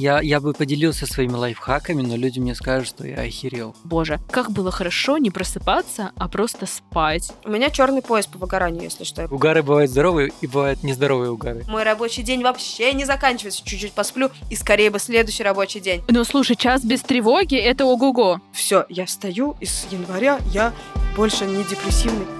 [0.00, 3.76] Я, я бы поделился своими лайфхаками, но люди мне скажут, что я охерел.
[3.84, 7.30] Боже, как было хорошо не просыпаться, а просто спать.
[7.44, 9.26] У меня черный пояс по выгоранию, если что.
[9.26, 11.66] Угары бывают здоровые и бывают нездоровые угары.
[11.68, 13.62] Мой рабочий день вообще не заканчивается.
[13.62, 16.02] Чуть-чуть посплю, и скорее бы следующий рабочий день.
[16.08, 18.40] Ну, слушай, час без тревоги— это ого-го.
[18.54, 20.72] Все, я встаю, и с января я
[21.14, 22.39] больше не депрессивный.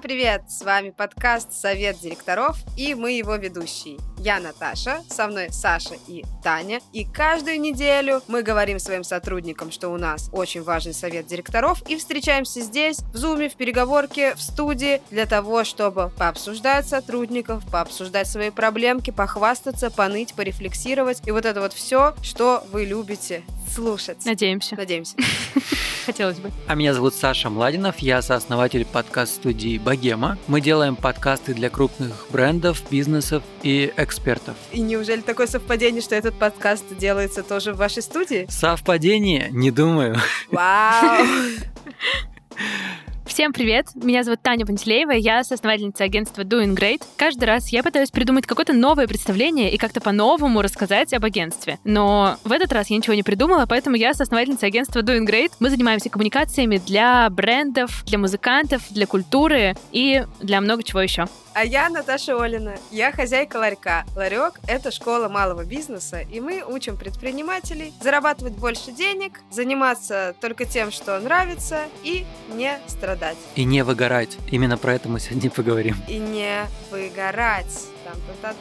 [0.00, 0.50] Всем привет!
[0.50, 3.98] С вами подкаст «Совет директоров» и мы его ведущие.
[4.18, 6.80] Я Наташа, со мной Саша и Таня.
[6.92, 11.96] И каждую неделю мы говорим своим сотрудникам, что у нас очень важный совет директоров и
[11.96, 18.50] встречаемся здесь, в зуме, в переговорке, в студии для того, чтобы пообсуждать сотрудников, пообсуждать свои
[18.50, 23.42] проблемки, похвастаться, поныть, порефлексировать и вот это вот все, что вы любите
[23.74, 24.24] слушать.
[24.24, 24.76] Надеемся.
[24.76, 25.16] Надеемся.
[26.06, 26.50] Хотелось бы.
[26.66, 30.38] А меня зовут Саша Младинов, я сооснователь подкаст-студии «Богема».
[30.46, 34.54] Мы делаем подкасты для крупных брендов, бизнесов и экспертов.
[34.70, 38.46] И неужели такое совпадение, что этот подкаст делается тоже в вашей студии?
[38.48, 39.48] Совпадение?
[39.50, 40.16] Не думаю.
[40.52, 41.26] Вау!
[43.30, 43.86] Всем привет!
[43.94, 47.04] Меня зовут Таня Пантелеева, я соосновательница агентства Doing Great.
[47.16, 51.78] Каждый раз я пытаюсь придумать какое-то новое представление и как-то по-новому рассказать об агентстве.
[51.84, 55.52] Но в этот раз я ничего не придумала, поэтому я соосновательница агентства Doing Great.
[55.60, 61.26] Мы занимаемся коммуникациями для брендов, для музыкантов, для культуры и для много чего еще.
[61.52, 62.76] А я Наташа Олина.
[62.92, 64.04] Я хозяйка ларька.
[64.14, 70.92] Ларек– это школа малого бизнеса, и мы учим предпринимателей зарабатывать больше денег, заниматься только тем,
[70.92, 73.36] что нравится, и не страдать.
[73.56, 74.38] И не выгорать.
[74.50, 75.96] Именно про это мы сегодня поговорим.
[76.06, 77.86] И не выгорать.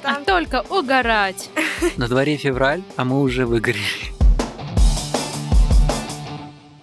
[0.03, 1.49] А только угорать.
[1.97, 4.18] На дворе февраль, а мы уже выгорели.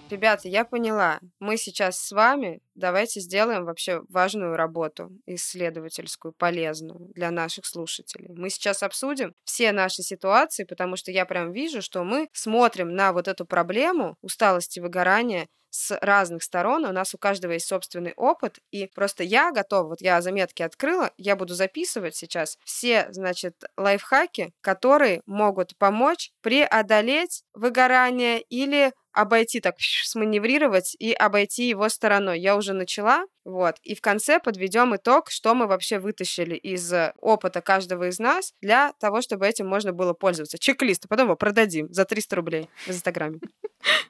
[0.09, 1.19] Ребята, я поняла.
[1.39, 8.29] Мы сейчас с вами давайте сделаем вообще важную работу, исследовательскую, полезную для наших слушателей.
[8.33, 13.11] Мы сейчас обсудим все наши ситуации, потому что я прям вижу, что мы смотрим на
[13.11, 18.57] вот эту проблему усталости, выгорания с разных сторон, у нас у каждого есть собственный опыт,
[18.71, 24.53] и просто я готова, вот я заметки открыла, я буду записывать сейчас все, значит, лайфхаки,
[24.61, 32.39] которые могут помочь преодолеть выгорание или обойти, так сманеврировать и обойти его стороной.
[32.39, 33.77] Я уже начала, вот.
[33.81, 38.53] И в конце подведем итог, что мы вообще вытащили из э, опыта каждого из нас
[38.61, 40.57] для того, чтобы этим можно было пользоваться.
[40.59, 43.39] Чек-лист, а потом его продадим за 300 рублей в Инстаграме.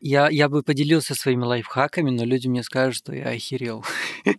[0.02, 3.86] Я, я бы поделился своими лайфхаками, но люди мне скажут, что я охерел.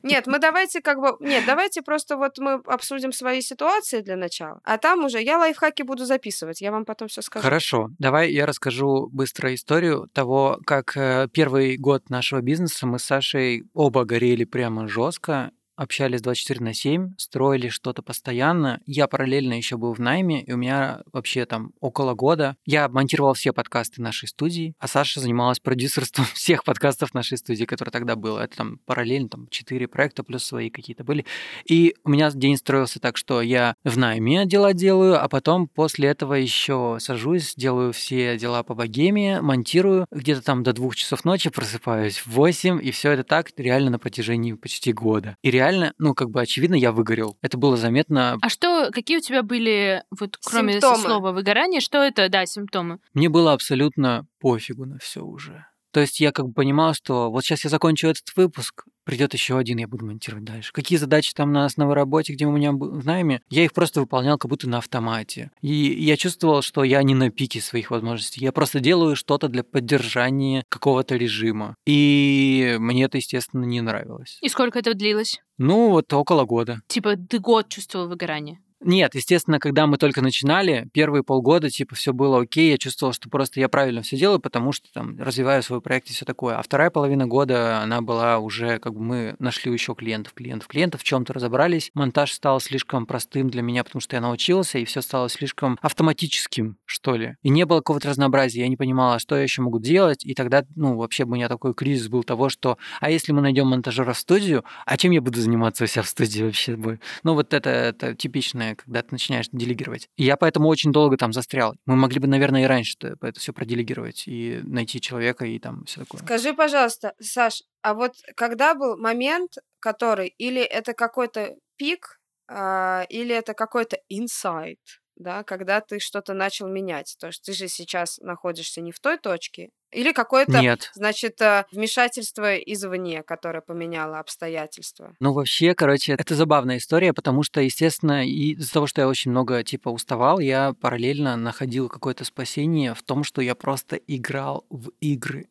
[0.03, 1.17] Нет, мы давайте как бы...
[1.21, 5.83] Нет, давайте просто вот мы обсудим свои ситуации для начала, а там уже я лайфхаки
[5.83, 7.43] буду записывать, я вам потом все скажу.
[7.43, 13.05] Хорошо, давай я расскажу быстро историю того, как э, первый год нашего бизнеса мы с
[13.05, 18.81] Сашей оба горели прямо жестко общались 24 на 7, строили что-то постоянно.
[18.85, 23.35] Я параллельно еще был в найме, и у меня вообще там около года я монтировал
[23.35, 28.41] все подкасты нашей студии, а Саша занималась продюсерством всех подкастов нашей студии, которые тогда было.
[28.41, 31.25] Это там параллельно там 4 проекта плюс свои какие-то были.
[31.65, 36.09] И у меня день строился так, что я в найме дела делаю, а потом после
[36.09, 41.51] этого еще сажусь, делаю все дела по богеме, монтирую, где-то там до двух часов ночи
[41.51, 45.37] просыпаюсь в 8, и все это так реально на протяжении почти года.
[45.43, 47.37] И реально реально, ну, как бы очевидно, я выгорел.
[47.43, 48.39] Это было заметно.
[48.41, 51.03] А что, какие у тебя были, вот кроме симптомы.
[51.03, 52.99] слова выгорание, что это, да, симптомы?
[53.15, 55.67] Мне было абсолютно пофигу на все уже.
[55.91, 59.57] То есть я как бы понимал, что вот сейчас я закончу этот выпуск, придет еще
[59.57, 60.71] один, я буду монтировать дальше.
[60.71, 64.37] Какие задачи там на основной работе, где у меня в найме, я их просто выполнял
[64.37, 65.51] как будто на автомате.
[65.63, 68.45] И я чувствовал, что я не на пике своих возможностей.
[68.45, 71.75] Я просто делаю что-то для поддержания какого-то режима.
[71.87, 74.37] И мне это, естественно, не нравилось.
[74.43, 75.41] И сколько это длилось?
[75.57, 76.83] Ну, вот около года.
[76.87, 78.61] Типа ты год чувствовал выгорание?
[78.81, 83.29] Нет, естественно, когда мы только начинали, первые полгода, типа, все было окей, я чувствовал, что
[83.29, 86.57] просто я правильно все делаю, потому что там развиваю свой проект и все такое.
[86.57, 91.01] А вторая половина года, она была уже, как бы мы нашли еще клиентов, клиентов, клиентов,
[91.01, 91.91] в чем-то разобрались.
[91.95, 96.77] Монтаж стал слишком простым для меня, потому что я научился, и все стало слишком автоматическим,
[96.85, 97.35] что ли.
[97.43, 100.65] И не было какого-то разнообразия, я не понимала, что я еще могу делать, и тогда,
[100.77, 104.19] ну, вообще у меня такой кризис был того, что, а если мы найдем монтажера в
[104.19, 106.79] студию, а чем я буду заниматься у себя в студии вообще?
[107.25, 110.09] Ну, вот это, это типичное когда ты начинаешь делегировать.
[110.17, 111.75] И я поэтому очень долго там застрял.
[111.87, 116.01] Мы могли бы, наверное, и раньше это все проделегировать и найти человека и там все
[116.01, 116.21] такое.
[116.21, 123.35] Скажи, пожалуйста, Саш, а вот когда был момент, который или это какой-то пик, а, или
[123.35, 124.81] это какой-то инсайт,
[125.17, 127.17] да, когда ты что-то начал менять.
[127.19, 130.91] То есть ты же сейчас находишься не в той точке, или какое-то, Нет.
[130.95, 135.15] значит, э, вмешательство извне, которое поменяло обстоятельства.
[135.21, 139.63] Ну, вообще, короче, это забавная история, потому что, естественно, из-за того, что я очень много,
[139.63, 145.49] типа, уставал, я параллельно находил какое-то спасение в том, что я просто играл в игры.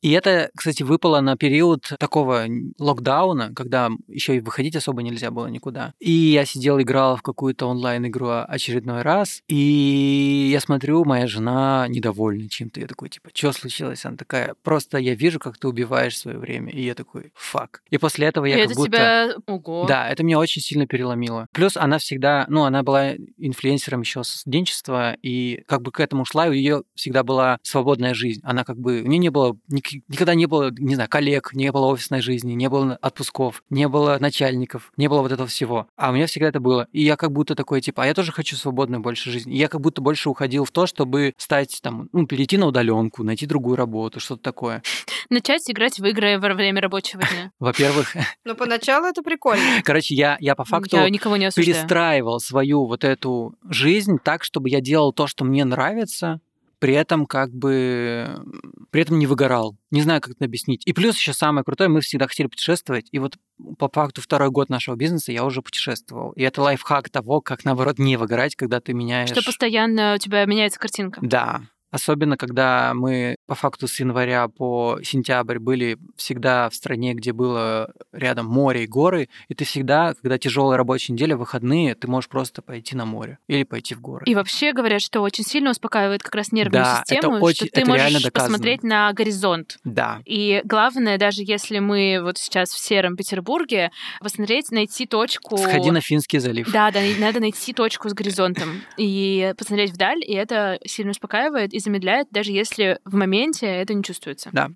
[0.00, 2.46] И это, кстати, выпало на период такого
[2.78, 5.92] локдауна, когда еще и выходить особо нельзя было никуда.
[5.98, 12.48] И я сидел, играл в какую-то онлайн-игру очередной раз, и я смотрю, моя жена недовольна
[12.48, 12.80] чем-то.
[12.80, 14.04] Я такой, типа, что случилось?
[14.04, 16.72] Она такая, просто я вижу, как ты убиваешь свое время.
[16.72, 17.82] И я такой, фак.
[17.90, 18.88] И после этого я И как это будто...
[18.88, 19.28] тебя...
[19.46, 19.86] Ого.
[19.88, 21.46] Да, это меня очень сильно переломило.
[21.52, 26.24] Плюс она всегда, ну, она была инфлюенсером еще с студенчества, и как бы к этому
[26.24, 28.40] шла, и у нее всегда была свободная жизнь.
[28.44, 31.70] Она как бы, у нее не было, ник- никогда не было, не знаю, коллег, не
[31.72, 35.88] было офисной жизни, не было отпусков, не было начальников, не было вот этого всего.
[35.96, 36.86] А у меня всегда это было.
[36.92, 39.54] И я как будто такой, типа, а я тоже хочу свободной больше жизни.
[39.54, 43.22] И я как будто больше уходил в то, чтобы стать там, ну, перейти на удаленку,
[43.22, 44.82] найти другую работу, что-то такое.
[45.30, 47.52] Начать играть в игры во время рабочего дня.
[47.58, 48.14] Во-первых,
[48.44, 49.62] Но поначалу это прикольно.
[49.84, 51.74] короче, я, я по факту Я никого не осуждаю.
[51.74, 56.40] перестраивал свою вот эту жизнь так, чтобы я делал то, что мне нравится,
[56.78, 58.42] при этом как бы
[58.90, 59.76] при этом не выгорал.
[59.90, 60.86] Не знаю, как это объяснить.
[60.86, 63.36] И плюс еще самое крутое, мы всегда хотели путешествовать, и вот
[63.78, 66.32] по факту второй год нашего бизнеса я уже путешествовал.
[66.32, 69.30] И это лайфхак того, как наоборот не выгорать, когда ты меняешь.
[69.30, 71.20] Что постоянно у тебя меняется картинка.
[71.22, 71.62] Да.
[71.90, 77.92] Особенно, когда мы по факту с января по сентябрь были всегда в стране, где было
[78.12, 82.60] рядом море и горы, и ты всегда, когда тяжелая рабочая неделя, выходные, ты можешь просто
[82.60, 84.24] пойти на море или пойти в горы.
[84.26, 87.74] И вообще говорят, что очень сильно успокаивает как раз нервную Да, это систему, очень- что
[87.74, 89.78] ты это можешь посмотреть на горизонт.
[89.84, 90.20] Да.
[90.26, 93.90] И главное, даже если мы вот сейчас в сером Петербурге,
[94.20, 95.56] посмотреть, найти точку...
[95.56, 96.70] Сходи на Финский залив.
[96.70, 101.80] Да, да, надо найти точку с горизонтом и посмотреть вдаль, и это сильно успокаивает и
[101.80, 104.50] замедляет, даже если в моменте это не чувствуется.
[104.52, 104.70] Да.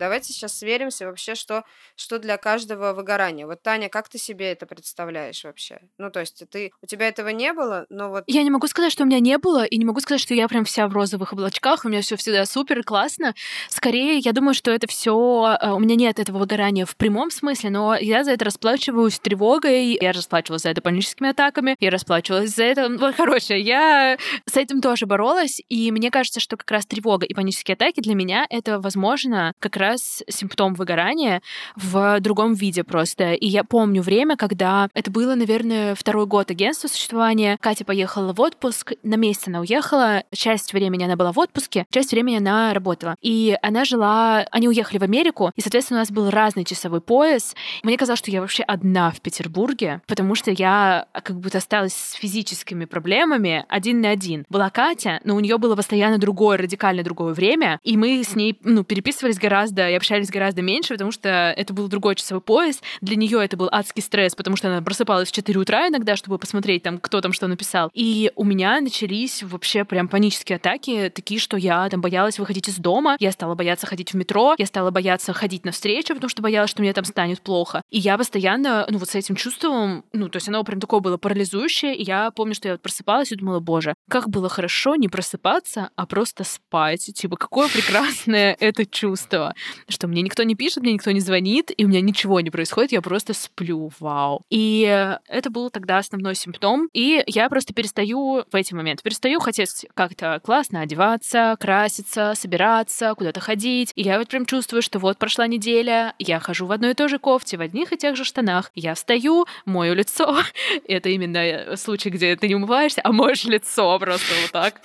[0.00, 1.62] Давайте сейчас сверимся вообще, что,
[1.94, 3.46] что для каждого выгорание.
[3.46, 5.78] Вот, Таня, как ты себе это представляешь вообще?
[5.98, 8.24] Ну, то есть ты, у тебя этого не было, но вот...
[8.26, 10.48] Я не могу сказать, что у меня не было, и не могу сказать, что я
[10.48, 13.34] прям вся в розовых облачках, у меня все всегда супер классно.
[13.68, 17.94] Скорее, я думаю, что это все у меня нет этого выгорания в прямом смысле, но
[17.94, 22.88] я за это расплачиваюсь тревогой, я расплачивалась за это паническими атаками, я расплачивалась за это...
[22.88, 24.16] Ну, короче, я
[24.46, 28.14] с этим тоже боролась, и мне кажется, что как раз тревога и панические атаки для
[28.14, 31.42] меня это, возможно, как раз симптом выгорания
[31.76, 33.32] в другом виде просто.
[33.32, 37.56] И я помню время, когда это было, наверное, второй год агентства существования.
[37.60, 42.12] Катя поехала в отпуск, на месяц она уехала, часть времени она была в отпуске, часть
[42.12, 43.16] времени она работала.
[43.20, 47.54] И она жила, они уехали в Америку, и, соответственно, у нас был разный часовой пояс.
[47.82, 52.12] Мне казалось, что я вообще одна в Петербурге, потому что я как будто осталась с
[52.14, 54.44] физическими проблемами один на один.
[54.48, 58.58] Была Катя, но у нее было постоянно другое, радикально другое время, и мы с ней
[58.62, 62.82] ну, переписывались гораздо и общались гораздо меньше, потому что это был другой часовой пояс.
[63.00, 66.38] Для нее это был адский стресс, потому что она просыпалась в 4 утра иногда, чтобы
[66.38, 67.90] посмотреть там, кто там что написал.
[67.94, 72.76] И у меня начались вообще прям панические атаки, такие, что я там боялась выходить из
[72.76, 76.42] дома, я стала бояться ходить в метро, я стала бояться ходить на встречу, потому что
[76.42, 77.82] боялась, что мне там станет плохо.
[77.90, 81.16] И я постоянно, ну вот с этим чувством, ну то есть оно прям такое было
[81.16, 85.08] парализующее, и я помню, что я вот просыпалась и думала, боже, как было хорошо не
[85.08, 87.10] просыпаться, а просто спать.
[87.14, 89.54] Типа, какое прекрасное это чувство,
[89.88, 92.92] что мне никто не пишет, мне никто не звонит, и у меня ничего не происходит,
[92.92, 94.42] я просто сплю, вау.
[94.50, 94.82] И
[95.28, 100.40] это был тогда основной симптом, и я просто перестаю в эти моменты, перестаю хотеть как-то
[100.44, 106.14] классно одеваться, краситься, собираться, куда-то ходить, и я вот прям чувствую, что вот прошла неделя,
[106.18, 108.94] я хожу в одной и той же кофте, в одних и тех же штанах, я
[108.94, 110.36] встаю, мою лицо,
[110.88, 114.80] это именно случай, где ты не умываешься, а моешь лицо просто вот так.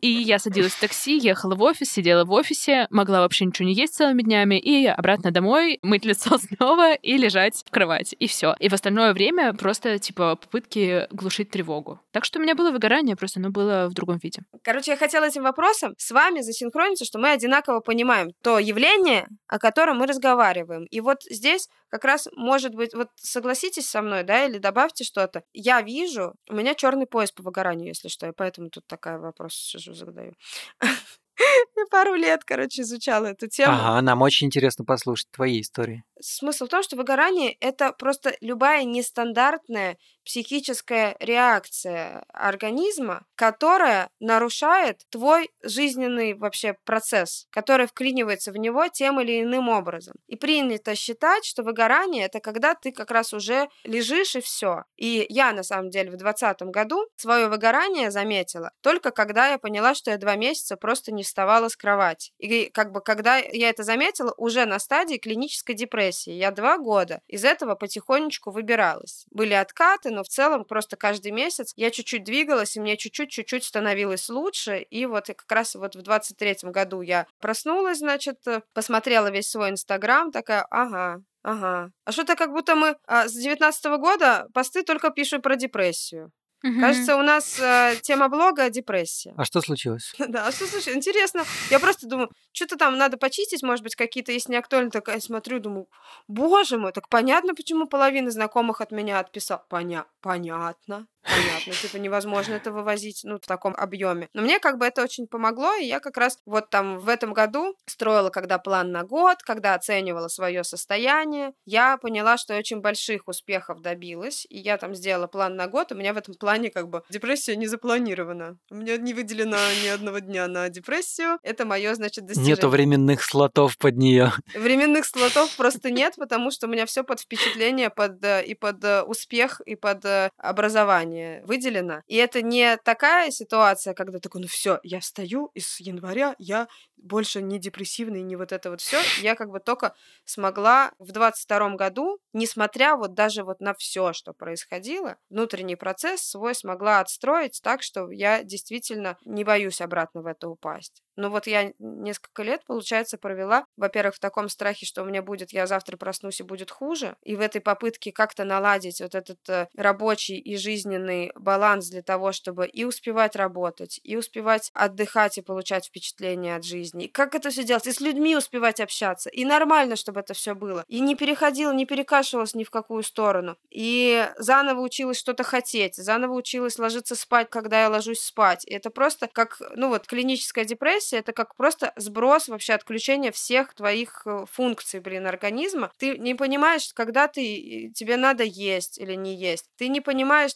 [0.00, 3.74] И я садилась в такси, ехала в офис, сидела в офисе, могла вообще ничего не
[3.74, 8.14] есть целыми днями, и обратно домой, мыть лицо снова и лежать в кровати.
[8.18, 8.54] И все.
[8.58, 12.00] И в остальное время просто, типа, попытки глушить тревогу.
[12.12, 14.42] Так что у меня было выгорание, просто оно было в другом виде.
[14.62, 19.58] Короче, я хотела этим вопросом с вами засинхрониться, что мы одинаково понимаем то явление, о
[19.58, 20.84] котором мы разговариваем.
[20.84, 25.42] И вот здесь как раз, может быть, вот согласитесь со мной, да, или добавьте что-то.
[25.52, 29.74] Я вижу, у меня черный пояс по выгоранию, если что, и поэтому тут такая вопрос
[29.74, 30.34] задаю.
[31.76, 33.72] Я пару лет, короче, изучала эту тему.
[33.72, 36.04] Ага, нам очень интересно послушать твои истории.
[36.20, 45.50] Смысл в том, что выгорание— это просто любая нестандартная психическая реакция организма, которая нарушает твой
[45.62, 50.16] жизненный вообще процесс, который вклинивается в него тем или иным образом.
[50.26, 54.84] И принято считать, что выгорание это когда ты как раз уже лежишь и все.
[54.96, 59.94] И я на самом деле в 2020 году свое выгорание заметила только когда я поняла,
[59.94, 62.32] что я два месяца просто не вставала с кровати.
[62.38, 66.32] И как бы когда я это заметила, уже на стадии клинической депрессии.
[66.32, 69.24] Я два года из этого потихонечку выбиралась.
[69.30, 74.28] Были откаты, но в целом просто каждый месяц я чуть-чуть двигалась, и мне чуть-чуть-чуть становилось
[74.28, 74.78] лучше.
[74.80, 79.70] И вот как раз вот в 23-м году я проснулась, значит, э, посмотрела весь свой
[79.70, 81.92] Инстаграм, такая, ага, Ага.
[82.04, 86.32] А что-то как будто мы а, с девятнадцатого года посты только пишут про депрессию.
[86.64, 86.80] Угу.
[86.80, 89.32] Кажется, у нас э, тема блога депрессия.
[89.36, 90.12] А что случилось?
[90.18, 90.96] да, а что случилось?
[90.96, 91.44] Интересно.
[91.70, 95.20] Я просто думаю, что-то там надо почистить, может быть, какие-то, если не актуально, так я
[95.20, 95.88] смотрю, думаю,
[96.26, 99.64] боже мой, так понятно, почему половина знакомых от меня отписал.
[99.68, 101.72] Поня понятно понятно.
[101.72, 104.28] Типа невозможно это вывозить, ну, в таком объеме.
[104.32, 107.32] Но мне как бы это очень помогло, и я как раз вот там в этом
[107.32, 112.80] году строила, когда план на год, когда оценивала свое состояние, я поняла, что я очень
[112.80, 116.47] больших успехов добилась, и я там сделала план на год, у меня в этом плане
[116.70, 118.58] как бы депрессия не запланирована.
[118.70, 121.38] У меня не выделено ни одного дня на депрессию.
[121.42, 122.56] Это мое, значит, достижение.
[122.56, 124.32] Нету временных слотов под нее.
[124.54, 128.82] Временных слотов просто нет, потому что у меня все под впечатление, под э, и под
[128.84, 132.02] э, успех, и под э, образование образование выделено.
[132.06, 136.68] И это не такая ситуация, когда такой, ну все, я встаю, и с января я
[137.02, 138.98] больше не депрессивный, не вот это вот все.
[139.20, 144.32] Я как бы только смогла в 22 году, несмотря вот даже вот на все, что
[144.32, 150.48] происходило, внутренний процесс свой смогла отстроить так, что я действительно не боюсь обратно в это
[150.48, 151.02] упасть.
[151.18, 155.52] Но вот я несколько лет, получается, провела, во-первых, в таком страхе, что у меня будет,
[155.52, 159.66] я завтра проснусь и будет хуже, и в этой попытке как-то наладить вот этот э,
[159.76, 165.86] рабочий и жизненный баланс для того, чтобы и успевать работать, и успевать отдыхать и получать
[165.86, 166.87] впечатление от жизни.
[166.94, 167.86] И как это все делать?
[167.86, 169.30] И с людьми успевать общаться.
[169.30, 170.84] И нормально, чтобы это все было.
[170.88, 173.56] И не переходила, не перекашивалась ни в какую сторону.
[173.70, 178.64] И заново училась что-то хотеть, заново училась ложиться спать, когда я ложусь спать.
[178.66, 183.32] И это просто как, ну вот, клиническая депрессия, депрессия это как просто сброс вообще отключения
[183.32, 185.90] всех твоих э, функций, блин, организма.
[185.98, 189.66] Ты не понимаешь, когда ты тебе надо есть или не есть.
[189.76, 190.52] Ты не понимаешь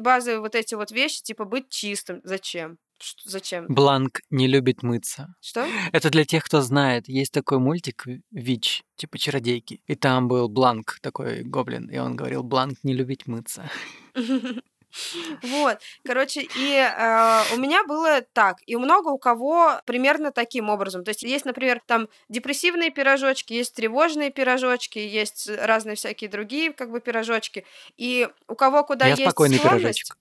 [0.00, 2.20] базовые вот эти вот вещи, типа быть чистым.
[2.24, 2.78] Зачем?
[2.98, 3.66] Что, зачем?
[3.68, 5.34] Бланк не любит мыться.
[5.40, 5.66] Что?
[5.92, 7.08] Это для тех, кто знает.
[7.08, 9.82] Есть такой мультик Вич, типа чародейки.
[9.86, 11.88] И там был Бланк, такой гоблин.
[11.88, 13.68] И он говорил, Бланк не любит мыться.
[15.42, 21.04] Вот, короче, и э, у меня было так, и много у кого примерно таким образом.
[21.04, 26.90] То есть есть, например, там депрессивные пирожочки, есть тревожные пирожочки, есть разные всякие другие как
[26.90, 27.64] бы пирожочки.
[27.96, 30.16] И у кого куда Я есть склонность, пирожочек.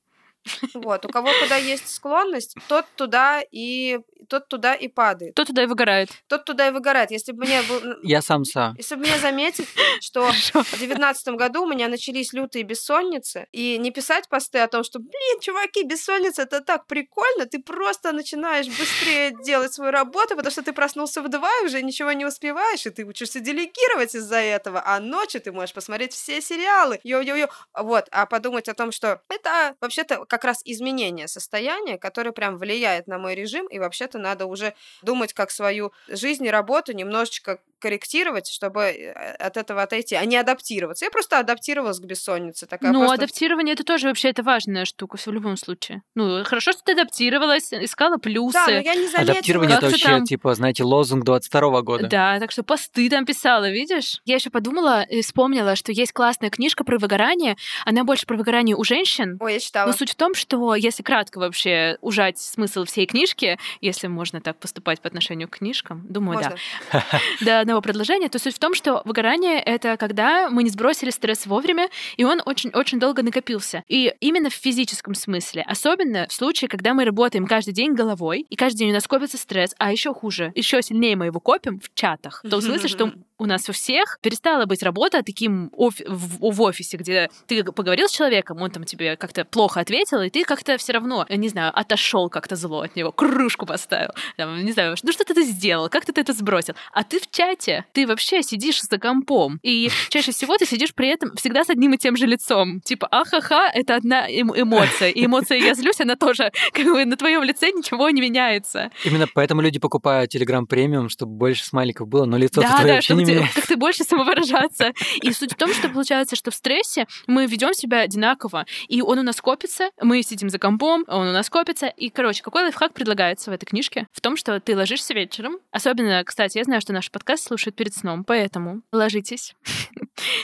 [0.73, 5.35] Вот, у кого куда есть склонность, тот туда и тот туда и падает.
[5.35, 6.09] Тот туда и выгорает.
[6.27, 7.11] Тот туда и выгорает.
[7.11, 7.81] Если бы мне был...
[8.03, 8.73] Я самса.
[8.77, 9.67] Если бы мне заметить,
[10.01, 14.83] что в девятнадцатом году у меня начались лютые бессонницы, и не писать посты о том,
[14.83, 20.51] что, блин, чуваки, бессонница, это так прикольно, ты просто начинаешь быстрее делать свою работу, потому
[20.51, 24.37] что ты проснулся в два и уже ничего не успеваешь, и ты учишься делегировать из-за
[24.37, 29.21] этого, а ночью ты можешь посмотреть все сериалы, йо-йо-йо, вот, а подумать о том, что
[29.29, 34.45] это вообще-то как раз изменение состояния, которое прям влияет на мой режим, и вообще-то надо
[34.45, 40.25] уже думать как свою жизнь и работу немножечко корректировать, чтобы э, от этого отойти, а
[40.25, 41.05] не адаптироваться.
[41.05, 42.65] Я просто адаптировалась к бессоннице.
[42.65, 43.25] Такая ну, просто...
[43.25, 46.01] адаптирование это тоже вообще это важная штука в любом случае.
[46.15, 48.53] Ну, хорошо, что ты адаптировалась, искала плюсы.
[48.53, 49.33] Да, но я не заметила.
[49.33, 50.25] Адаптирование это вообще, там...
[50.25, 52.07] типа, знаете, лозунг 22 года.
[52.07, 54.19] Да, так что посты там писала, видишь?
[54.25, 57.55] Я еще подумала и вспомнила, что есть классная книжка про выгорание.
[57.85, 59.37] Она больше про выгорание у женщин.
[59.39, 59.87] Ой, я читала.
[59.87, 64.57] Но суть в том, что если кратко вообще ужать смысл всей книжки, если можно так
[64.57, 66.55] поступать по отношению к книжкам, думаю, Можно.
[66.91, 67.03] да.
[67.41, 71.45] Да, одного предложения, то суть в том, что выгорание— это когда мы не сбросили стресс
[71.45, 73.83] вовремя, и он очень-очень долго накопился.
[73.87, 75.63] И именно в физическом смысле.
[75.67, 79.37] Особенно в случае, когда мы работаем каждый день головой, и каждый день у нас копится
[79.37, 82.41] стресс, а еще хуже, еще сильнее мы его копим в чатах.
[82.43, 86.61] В том смысле, что у нас у всех перестала быть работа таким офи- в, в
[86.61, 90.77] офисе, где ты поговорил с человеком, он там тебе как-то плохо ответил, и ты как-то
[90.77, 95.11] все равно, не знаю, отошел как-то зло от него, кружку поставил, там, не знаю, ну
[95.11, 98.97] что ты сделал, как ты это сбросил, а ты в чате ты вообще сидишь за
[98.97, 99.59] компом.
[99.63, 102.81] И чаще всего ты сидишь при этом всегда с одним и тем же лицом.
[102.81, 105.09] Типа, ахаха, это одна эм эмоция.
[105.09, 108.91] И эмоция «я злюсь», она тоже как бы на твоем лице ничего не меняется.
[109.03, 112.93] Именно поэтому люди покупают Telegram премиум, чтобы больше смайликов было, но лицо да, твое да,
[112.95, 114.93] вообще чтобы не ты, как ты больше самовыражаться.
[115.21, 119.19] И суть в том, что получается, что в стрессе мы ведем себя одинаково, и он
[119.19, 121.87] у нас копится, мы сидим за компом, он у нас копится.
[121.87, 124.07] И, короче, какой лайфхак предлагается в этой книжке?
[124.11, 125.57] В том, что ты ложишься вечером.
[125.71, 129.55] Особенно, кстати, я знаю, что наш подкаст слушают перед сном, поэтому ложитесь.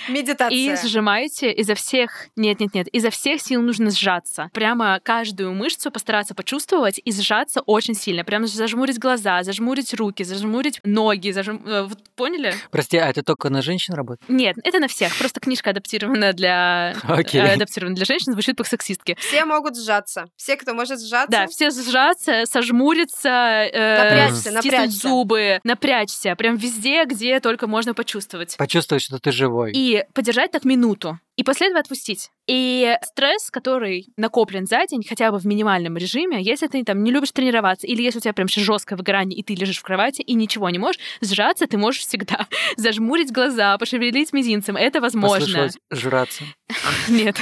[0.09, 0.57] Медитация.
[0.57, 2.27] И сжимаете изо всех...
[2.35, 4.49] Нет-нет-нет, изо всех сил нужно сжаться.
[4.53, 8.23] Прямо каждую мышцу постараться почувствовать и сжаться очень сильно.
[8.23, 11.31] Прямо зажмурить глаза, зажмурить руки, зажмурить ноги.
[11.31, 11.61] Зажм...
[11.65, 12.53] э, Вот поняли?
[12.69, 14.29] Прости, а это только на женщин работает?
[14.29, 15.15] Нет, это на всех.
[15.17, 16.95] Просто книжка адаптирована для...
[17.33, 19.15] Э, адаптирована для женщин, звучит по сексистски.
[19.19, 20.25] Все могут сжаться.
[20.35, 21.31] Все, кто может сжаться.
[21.31, 25.07] Да, все сжаться, сожмуриться, э, Напрячься, напрячься.
[25.07, 26.35] зубы, напрячься.
[26.35, 28.57] Прям везде, где только можно почувствовать.
[28.57, 29.71] Почувствовать, что ты живой.
[29.73, 31.19] И подержать так минуту.
[31.41, 32.29] И после этого отпустить.
[32.45, 37.09] И стресс, который накоплен за день, хотя бы в минимальном режиме, если ты там не
[37.09, 40.35] любишь тренироваться, или если у тебя прям жесткое выгорание, и ты лежишь в кровати и
[40.35, 42.45] ничего не можешь, сжаться ты можешь всегда.
[42.77, 45.69] Зажмурить глаза, пошевелить мизинцем, это возможно.
[45.89, 46.43] Жраться.
[47.09, 47.37] Нет.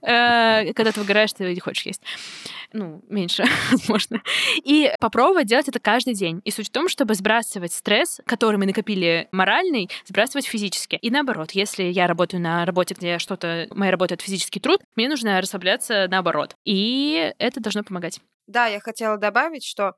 [0.00, 2.00] Э, Когда ты выгораешь, ты не хочешь есть.
[2.72, 4.22] Ну, меньше, возможно.
[4.64, 6.40] И попробовать делать это каждый день.
[6.44, 10.96] И суть в том, чтобы сбрасывать стресс, который мы накопили моральный, сбрасывать физически.
[10.96, 15.08] И наоборот, если я работаю на работе, где что-то, моя работа— это физический труд, мне
[15.08, 16.56] нужно расслабляться наоборот.
[16.64, 18.20] И это должно помогать.
[18.46, 19.94] Да, я хотела добавить, что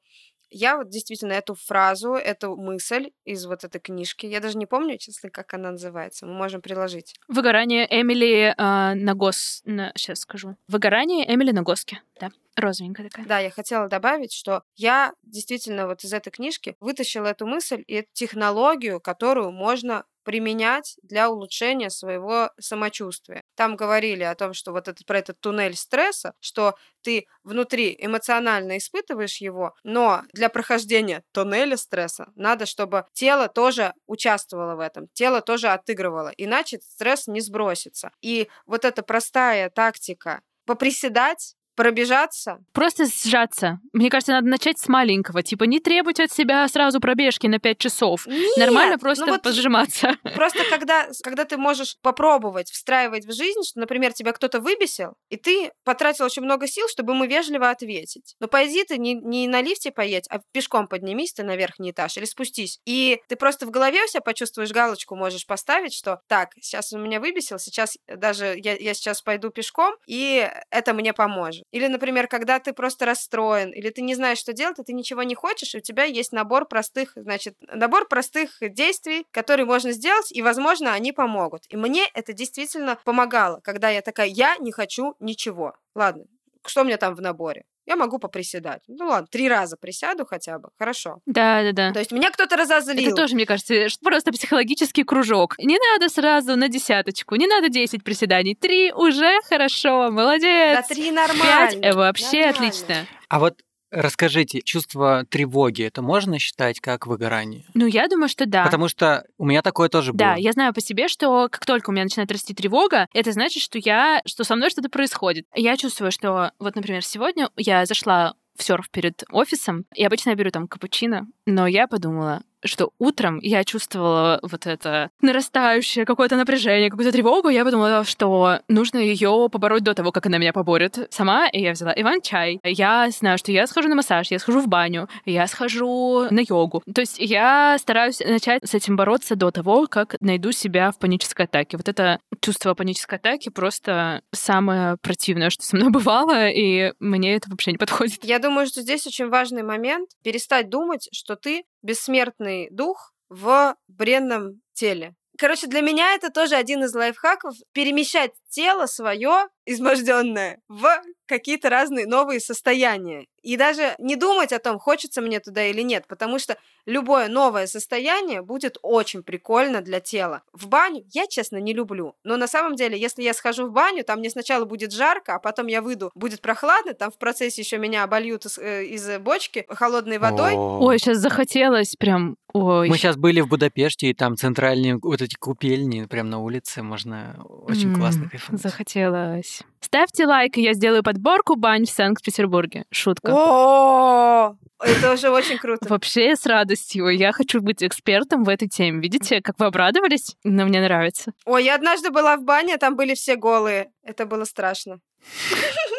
[0.51, 4.97] я вот действительно эту фразу, эту мысль из вот этой книжки, я даже не помню,
[4.99, 7.15] честно, как она называется, мы можем приложить.
[7.29, 9.63] Выгорание Эмили э, Нагос...
[9.65, 9.93] На...
[9.97, 10.57] Сейчас скажу.
[10.69, 12.01] Выгорание Эмили Нагоски.
[12.21, 13.27] Да, розовенькая такая.
[13.27, 17.95] Да, я хотела добавить, что я действительно вот из этой книжки вытащила эту мысль и
[17.95, 23.43] эту технологию, которую можно применять для улучшения своего самочувствия.
[23.55, 28.79] Там говорили о том, что вот этот, про этот туннель стресса, что ты внутри эмоционально
[28.79, 35.41] испытываешь его, но для прохождения туннеля стресса надо, чтобы тело тоже участвовало в этом, тело
[35.41, 38.11] тоже отыгрывало, иначе стресс не сбросится.
[38.21, 43.81] И вот эта простая тактика поприседать, пробежаться, Просто сжаться.
[43.93, 45.43] Мне кажется, надо начать с маленького.
[45.43, 48.27] Типа, не требуйте от себя сразу пробежки на 5 часов.
[48.27, 50.17] Нет, Нормально ну просто вот пожиматься.
[50.35, 55.37] Просто когда, когда ты можешь попробовать встраивать в жизнь, что, например, тебя кто-то выбесил, и
[55.37, 58.35] ты потратил очень много сил, чтобы ему вежливо ответить.
[58.41, 62.17] Но пойди ты не, не на лифте поедь, а пешком поднимись ты на верхний этаж
[62.17, 62.81] или спустись.
[62.87, 67.03] И ты просто в голове у себя почувствуешь галочку, можешь поставить, что так, сейчас он
[67.03, 71.65] меня выбесил, сейчас даже я, я сейчас пойду пешком, и это мне поможет.
[71.73, 75.23] Или, например, когда ты просто расстроен, или ты не знаешь, что делать, и ты ничего
[75.23, 80.31] не хочешь, и у тебя есть набор простых, значит, набор простых действий, которые можно сделать,
[80.33, 81.65] и, возможно, они помогут.
[81.69, 85.75] И мне это действительно помогало, когда я такая, я не хочу ничего.
[85.95, 86.25] Ладно,
[86.65, 87.65] что у меня там в наборе?
[87.87, 88.83] Я могу поприседать.
[88.89, 90.71] Ну ладно, три раза присяду хотя бы.
[90.79, 91.21] Хорошо.
[91.25, 91.93] Да, да, да.
[91.93, 93.07] То есть меня кто-то разозлил.
[93.07, 95.55] Это тоже, мне кажется, что просто психологический кружок.
[95.59, 98.55] Не надо сразу на десяточку, не надо 10 приседаний.
[98.55, 100.77] Три уже хорошо, молодец.
[100.77, 101.45] Да три нормально.
[101.45, 102.51] Пять э, вообще Нормально.
[102.51, 103.07] отлично.
[103.29, 103.61] А вот
[103.97, 107.65] расскажите, чувство тревоги, это можно считать как выгорание?
[107.75, 108.65] Ну, я думаю, что да.
[108.65, 110.19] Потому что у меня такое тоже было.
[110.19, 113.63] Да, я знаю по себе, что как только у меня начинает расти тревога, это значит,
[113.63, 115.47] что я, что со мной что-то происходит.
[115.55, 120.37] Я чувствую, что вот, например, сегодня я зашла в серф перед офисом, и обычно я
[120.37, 126.91] беру там капучино, но я подумала, что утром я чувствовала вот это нарастающее какое-то напряжение,
[126.91, 127.49] какую-то тревогу.
[127.49, 131.49] Я подумала, что нужно ее побороть до того, как она меня поборет сама.
[131.49, 132.61] И я взяла иван-чай.
[132.65, 136.83] Я знаю, что я схожу на массаж, я схожу в баню, я схожу на йогу.
[136.93, 141.47] То есть я стараюсь начать с этим бороться до того, как найду себя в панической
[141.47, 141.77] атаке.
[141.77, 147.51] Вот это чувство панической атаки просто самое противное, что со мной бывало, и мне это
[147.51, 148.25] вообще не подходит.
[148.25, 154.61] Я думаю, что здесь очень важный момент перестать думать, что ты бессмертный дух в бренном
[154.73, 155.15] теле.
[155.39, 162.07] Короче, для меня это тоже один из лайфхаков перемещать тело свое изможденное в какие-то разные
[162.07, 163.27] новые состояния.
[163.43, 167.67] И даже не думать о том, хочется мне туда или нет, потому что любое новое
[167.67, 170.43] состояние будет очень прикольно для тела.
[170.53, 172.15] В баню я, честно, не люблю.
[172.25, 175.39] Но на самом деле, если я схожу в баню, там мне сначала будет жарко, а
[175.39, 179.65] потом я выйду, будет прохладно, там в процессе еще меня обольют из, э, из бочки
[179.69, 180.55] холодной водой.
[180.55, 182.37] Ой, сейчас захотелось прям...
[182.53, 182.89] Ой.
[182.89, 187.37] Мы сейчас были в Будапеште, и там центральные вот эти купельни прям на улице, можно
[187.45, 188.63] очень классно кайфануть.
[188.63, 189.56] Захотелось.
[189.57, 189.77] Согласилась.
[189.81, 192.85] Ставьте лайк, и я сделаю подборку бань в Санкт-Петербурге.
[192.91, 193.33] Шутка.
[193.33, 195.87] О, это уже очень круто.
[195.89, 197.09] Вообще с радостью.
[197.09, 199.01] Я хочу быть экспертом в этой теме.
[199.01, 200.37] Видите, как вы обрадовались?
[200.45, 201.33] Но мне нравится.
[201.45, 203.91] Ой, я однажды была в бане, там были все голые.
[204.03, 204.99] Это было страшно.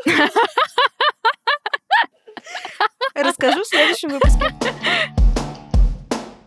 [3.15, 4.53] Расскажу в следующем выпуске.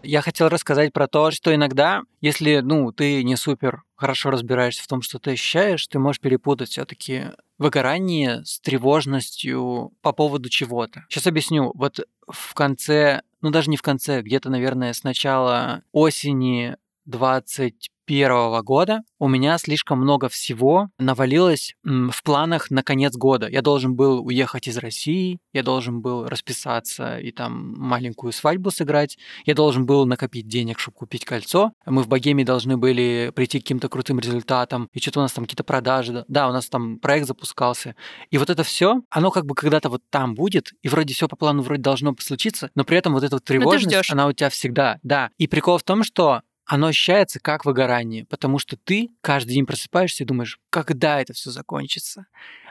[0.02, 4.86] Я хотел рассказать про то, что иногда, если, ну, ты не супер хорошо разбираешься в
[4.86, 7.24] том, что ты ощущаешь, ты можешь перепутать все таки
[7.58, 11.04] выгорание с тревожностью по поводу чего-то.
[11.10, 11.72] Сейчас объясню.
[11.74, 18.62] Вот в конце, ну даже не в конце, где-то, наверное, с начала осени 20 2021
[18.64, 23.48] года у меня слишком много всего навалилось в планах на конец года.
[23.48, 29.16] Я должен был уехать из России, я должен был расписаться и там маленькую свадьбу сыграть,
[29.44, 31.72] я должен был накопить денег, чтобы купить кольцо.
[31.86, 35.44] Мы в Богеме должны были прийти к каким-то крутым результатам, и что-то у нас там
[35.44, 36.24] какие-то продажи.
[36.26, 37.94] Да, у нас там проект запускался.
[38.30, 41.36] И вот это все, оно как бы когда-то вот там будет, и вроде все по
[41.36, 44.98] плану вроде должно случиться, но при этом вот эта вот тревожность, она у тебя всегда,
[45.02, 45.30] да.
[45.38, 50.22] И прикол в том, что оно ощущается как выгорание, потому что ты каждый день просыпаешься
[50.22, 52.26] и думаешь, когда это все закончится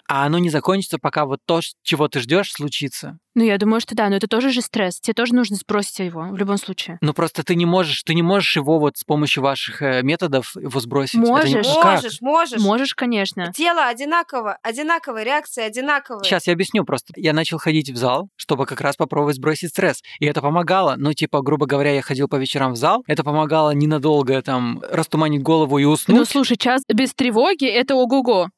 [0.09, 3.19] а оно не закончится, пока вот то, чего ты ждешь, случится.
[3.35, 4.99] Ну, я думаю, что да, но это тоже же стресс.
[4.99, 6.97] Тебе тоже нужно сбросить его в любом случае.
[6.99, 10.55] Ну, просто ты не можешь, ты не можешь его вот с помощью ваших э, методов
[10.55, 11.19] его сбросить.
[11.19, 11.83] Можешь, не...
[11.83, 12.59] можешь, можешь.
[12.59, 13.53] Можешь, конечно.
[13.53, 16.23] Тело одинаково, одинаковая реакция одинаковая.
[16.23, 17.13] Сейчас я объясню просто.
[17.15, 20.01] Я начал ходить в зал, чтобы как раз попробовать сбросить стресс.
[20.19, 20.95] И это помогало.
[20.97, 23.03] Ну, типа, грубо говоря, я ходил по вечерам в зал.
[23.07, 26.17] Это помогало ненадолго там растуманить голову и уснуть.
[26.17, 28.49] Ну, слушай, час без тревоги— это ого-го.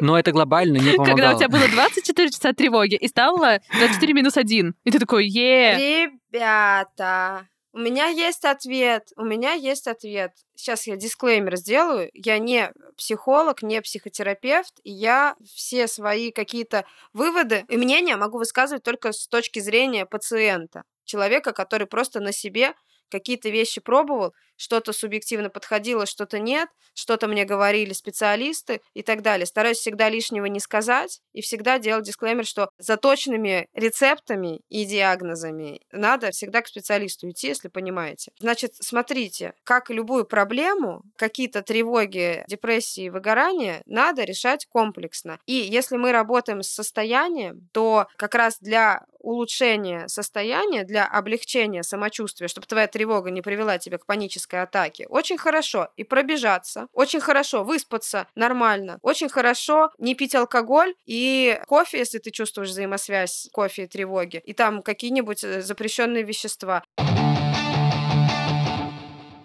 [0.00, 1.06] Но это глобально не помогало.
[1.06, 4.74] Когда у тебя было 24 часа тревоги и стало 24 минус 1.
[4.84, 10.32] И ты такой, е Ребята, у меня есть ответ, у меня есть ответ.
[10.56, 12.10] Сейчас я дисклеймер сделаю.
[12.14, 18.82] Я не психолог, не психотерапевт, и я все свои какие-то выводы и мнения могу высказывать
[18.82, 22.74] только с точки зрения пациента, человека, который просто на себе
[23.10, 29.46] какие-то вещи пробовал, что-то субъективно подходило, что-то нет, что-то мне говорили специалисты и так далее.
[29.46, 35.80] Стараюсь всегда лишнего не сказать и всегда делать дисклеймер, что за точными рецептами и диагнозами
[35.92, 38.32] надо всегда к специалисту идти, если понимаете.
[38.40, 45.38] Значит, смотрите, как любую проблему, какие-то тревоги, депрессии, выгорания надо решать комплексно.
[45.46, 52.48] И если мы работаем с состоянием, то как раз для улучшения состояния, для облегчения самочувствия,
[52.48, 55.88] чтобы твоя тревога не привела тебя к панической атаке, очень хорошо.
[55.96, 57.62] И пробежаться, очень хорошо.
[57.62, 63.86] Выспаться нормально, очень хорошо не пить алкоголь и кофе, если ты чувствуешь взаимосвязь кофе и
[63.86, 66.82] тревоги, и там какие-нибудь э, запрещенные вещества.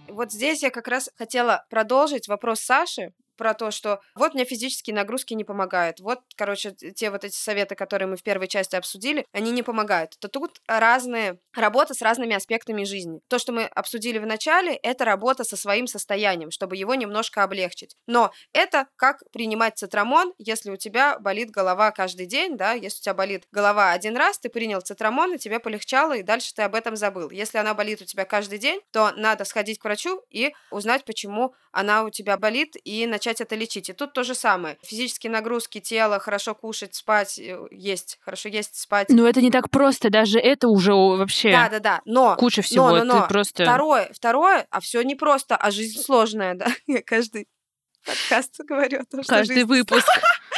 [0.07, 4.95] Вот здесь я как раз хотела продолжить вопрос Саши про то, что вот мне физические
[4.95, 5.99] нагрузки не помогают.
[5.99, 10.17] Вот, короче, те вот эти советы, которые мы в первой части обсудили, они не помогают.
[10.19, 13.21] То тут разные работа с разными аспектами жизни.
[13.27, 17.95] То, что мы обсудили в начале, это работа со своим состоянием, чтобы его немножко облегчить.
[18.07, 23.03] Но это как принимать цитрамон, если у тебя болит голова каждый день, да, если у
[23.03, 26.75] тебя болит голова один раз, ты принял цитрамон, и тебе полегчало, и дальше ты об
[26.75, 27.29] этом забыл.
[27.29, 31.55] Если она болит у тебя каждый день, то надо сходить к врачу и узнать, почему
[31.71, 33.89] она у тебя болит, и начать начать это лечить.
[33.89, 34.77] И тут то же самое.
[34.83, 39.07] Физические нагрузки тела, хорошо кушать, спать, э, есть, хорошо есть, спать.
[39.09, 41.51] Но это не так просто, даже это уже вообще.
[41.51, 42.01] Да, да, да.
[42.05, 42.89] Но куча всего.
[42.89, 43.21] Но, но, но.
[43.21, 43.63] Ты просто.
[43.63, 46.67] Второе, второе, а все не просто, а жизнь сложная, да.
[46.87, 47.47] Я каждый
[48.05, 49.67] подкаст говорю о том, что Каждый жизнь...
[49.67, 50.07] выпуск.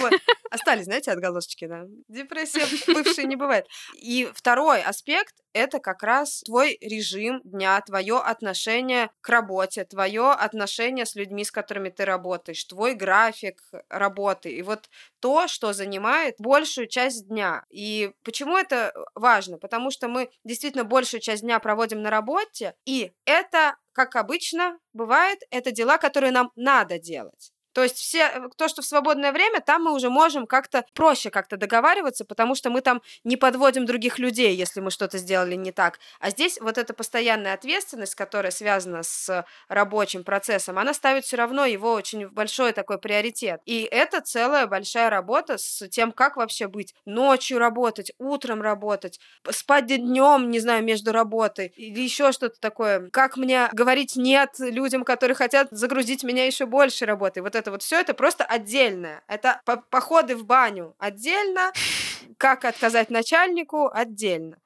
[0.00, 0.12] Вот.
[0.50, 1.84] Остались, знаете, отголосочки, да.
[2.08, 3.66] Депрессия бывшей не бывает.
[3.94, 11.06] И второй аспект— это как раз твой режим дня, твое отношение к работе, твое отношение
[11.06, 14.50] с людьми, с которыми ты работаешь, твой график работы.
[14.50, 14.88] И вот
[15.20, 17.64] то, что занимает большую часть дня.
[17.70, 19.58] И почему это важно?
[19.58, 25.38] Потому что мы действительно большую часть дня проводим на работе, и это как обычно бывает,
[25.50, 27.50] это дела, которые нам надо делать.
[27.76, 31.28] То есть все, э, то, что в свободное время, там мы уже можем как-то проще
[31.28, 35.72] как-то договариваться, потому что мы там не подводим других людей, если мы что-то сделали не
[35.72, 35.98] так.
[36.18, 41.66] А здесь вот эта постоянная ответственность, которая связана с рабочим процессом, она ставит все равно
[41.66, 43.60] его очень большой такой приоритет.
[43.66, 46.94] И это целая большая работа с тем, как вообще быть.
[47.04, 53.10] Ночью работать, утром работать, спать днем, не знаю, между работой или еще что-то такое.
[53.10, 57.40] Как мне говорить нет людям, которые хотят загрузить меня еще больше работой.
[57.40, 59.24] Вот это это вот все это просто отдельное.
[59.26, 61.72] Это по походы в баню отдельно,
[62.38, 64.58] как отказать начальнику отдельно.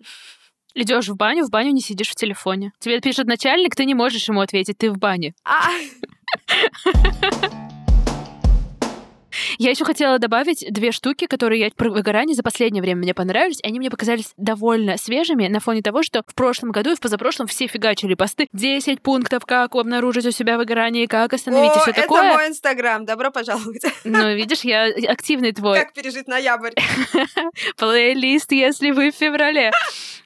[0.75, 2.73] Идешь в баню, в баню не сидишь в телефоне.
[2.79, 5.35] Тебе пишет начальник, ты не можешь ему ответить, ты в бане.
[5.45, 5.71] А.
[9.61, 13.59] Я еще хотела добавить две штуки, которые я про выгорание за последнее время мне понравились.
[13.63, 17.47] Они мне показались довольно свежими на фоне того, что в прошлом году и в позапрошлом
[17.47, 18.49] все фигачили посты.
[18.55, 22.33] 10 пунктов, как обнаружить у себя выгорание, как остановить О, и все это такое.
[22.33, 23.83] мой инстаграм, добро пожаловать.
[24.05, 25.79] Ну, видишь, я активный твой.
[25.79, 26.73] Как пережить ноябрь?
[27.77, 29.73] Плейлист, если вы в феврале.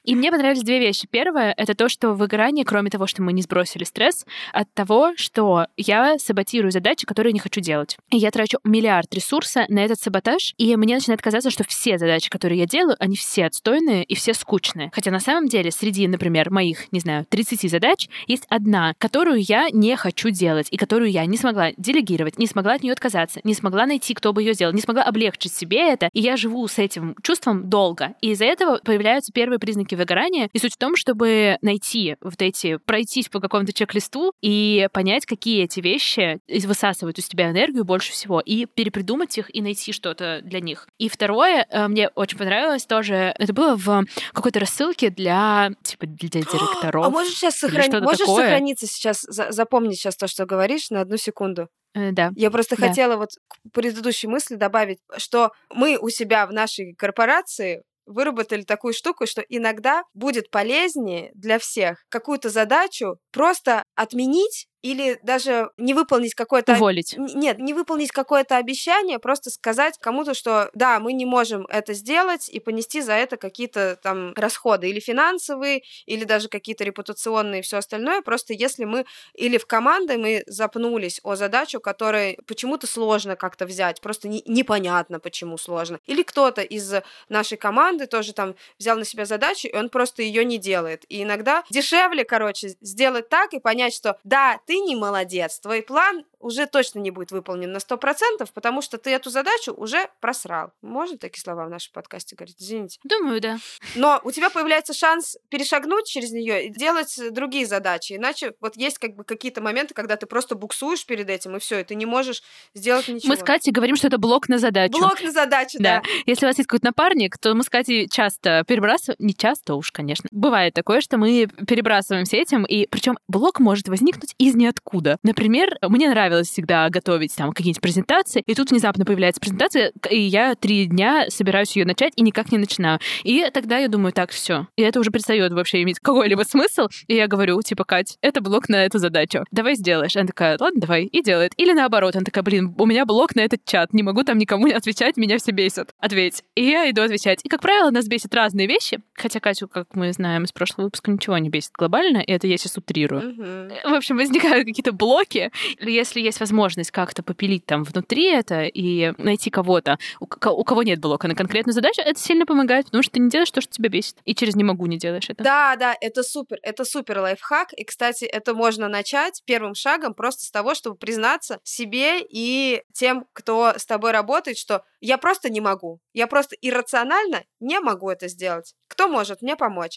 [0.05, 1.07] И мне понравились две вещи.
[1.09, 5.65] Первое— это то, что выгорание, кроме того, что мы не сбросили стресс, от того, что
[5.75, 7.97] я саботирую задачи, которые не хочу делать.
[8.11, 12.29] И я трачу миллиард ресурса на этот саботаж, и мне начинает казаться, что все задачи,
[12.29, 14.91] которые я делаю, они все отстойные и все скучные.
[14.93, 19.69] Хотя на самом деле среди, например, моих, не знаю, 30 задач есть одна, которую я
[19.71, 23.55] не хочу делать, и которую я не смогла делегировать, не смогла от нее отказаться, не
[23.55, 26.77] смогла найти, кто бы ее сделал, не смогла облегчить себе это, и я живу с
[26.77, 28.13] этим чувством долго.
[28.21, 30.49] И из-за этого появляются первые признаки выгорания.
[30.53, 35.63] И суть в том, чтобы найти вот эти, пройтись по какому-то чек-листу и понять, какие
[35.63, 40.59] эти вещи высасывают из тебя энергию больше всего, и перепридумать их и найти что-то для
[40.59, 40.87] них.
[40.97, 46.29] И второе, э, мне очень понравилось тоже, это было в какой-то рассылке для, типа, для
[46.29, 47.05] директоров.
[47.05, 48.43] А можешь сейчас сохранить, можешь такое.
[48.43, 51.67] сохраниться сейчас, за- запомнить сейчас то, что говоришь, на одну секунду?
[51.93, 52.31] Э, Да.
[52.35, 52.87] Я просто Да.
[52.87, 58.93] хотела вот к предыдущей мысли добавить, что мы у себя в нашей корпорации выработали такую
[58.93, 66.35] штуку, что иногда будет полезнее для всех какую-то задачу просто отменить или даже не выполнить
[66.35, 66.73] какое-то...
[66.73, 67.15] Уволить.
[67.17, 72.49] Нет, не выполнить какое-то обещание, просто сказать кому-то, что да, мы не можем это сделать
[72.49, 77.77] и понести за это какие-то там расходы или финансовые, или даже какие-то репутационные и все
[77.77, 78.21] остальное.
[78.21, 84.01] Просто если мы или в команде мы запнулись о задачу, которой почему-то сложно как-то взять,
[84.01, 85.99] просто не- непонятно, почему сложно.
[86.05, 86.93] Или кто-то из
[87.27, 91.05] нашей команды тоже там взял на себя задачу, и он просто ее не делает.
[91.09, 96.25] И иногда дешевле, короче, сделать так и понять, что да, ты не молодец, твой план
[96.45, 100.71] уже точно не будет выполнен на 100%, потому что ты эту задачу уже просрал.
[100.83, 102.57] Можно такие слова в нашем подкасте говорить?
[102.59, 102.99] Извините.
[103.03, 103.57] Думаю, да.
[103.95, 108.13] Но у тебя появляется шанс перешагнуть через нее и делать другие задачи.
[108.13, 111.79] Иначе вот есть как бы какие-то моменты, когда ты просто буксуешь перед этим, и все,
[111.79, 112.43] и ты не можешь
[112.75, 113.29] сделать ничего.
[113.29, 114.99] Мы с Катей говорим, что это блок на задачу.
[114.99, 116.01] Блок на задачу, да.
[116.01, 116.09] Да.
[116.27, 119.91] Если у вас есть какой-то напарник, то мы с Катей часто перебрасываем, не часто уж,
[119.91, 120.29] конечно.
[120.31, 125.17] Бывает такое, что мы перебрасываемся этим, и причем блок может возникнуть из ниоткуда.
[125.23, 130.55] Например, мне нравилось всегда готовить там какие-нибудь презентации, и тут внезапно появляется презентация, и я
[130.55, 132.99] три дня собираюсь ее начать и никак не начинаю.
[133.23, 134.67] И тогда я думаю, так, все.
[134.75, 136.87] И это уже перестает вообще иметь какой-либо смысл.
[137.07, 139.43] И я говорю, типа, Кать, это блок на эту задачу.
[139.51, 140.15] Давай сделаешь.
[140.15, 141.05] Она такая, ладно, давай.
[141.05, 141.53] И делает.
[141.57, 144.67] Или наоборот, она такая, блин, у меня блок на этот чат, не могу там никому
[144.67, 145.91] отвечать, меня все бесят.
[145.99, 146.43] Ответь.
[146.55, 147.39] И я иду отвечать.
[147.43, 151.11] И, как правило, нас бесит разные вещи, хотя Катю, как мы знаем из прошлого выпуска,
[151.11, 153.33] ничего не бесит глобально, и это я сейчас утрирую.
[153.33, 153.69] Мгм.
[153.91, 155.51] В общем, возникают какие-то блоки.
[155.79, 160.83] Если есть возможность как-то попилить там внутри это и найти кого-то, у, ко- у кого
[160.83, 163.71] нет блока на конкретную задачу, это сильно помогает, потому что ты не делаешь то, что
[163.71, 164.17] тебя бесит.
[164.25, 165.43] И через «не могу» не делаешь это.
[165.43, 167.73] Да, да, это супер, это супер лайфхак.
[167.73, 173.25] И, кстати, это можно начать первым шагом просто с того, чтобы признаться себе и тем,
[173.33, 175.99] кто с тобой работает, что я просто не могу.
[176.13, 178.75] Я просто иррационально не могу это сделать.
[178.87, 179.95] Кто может мне помочь?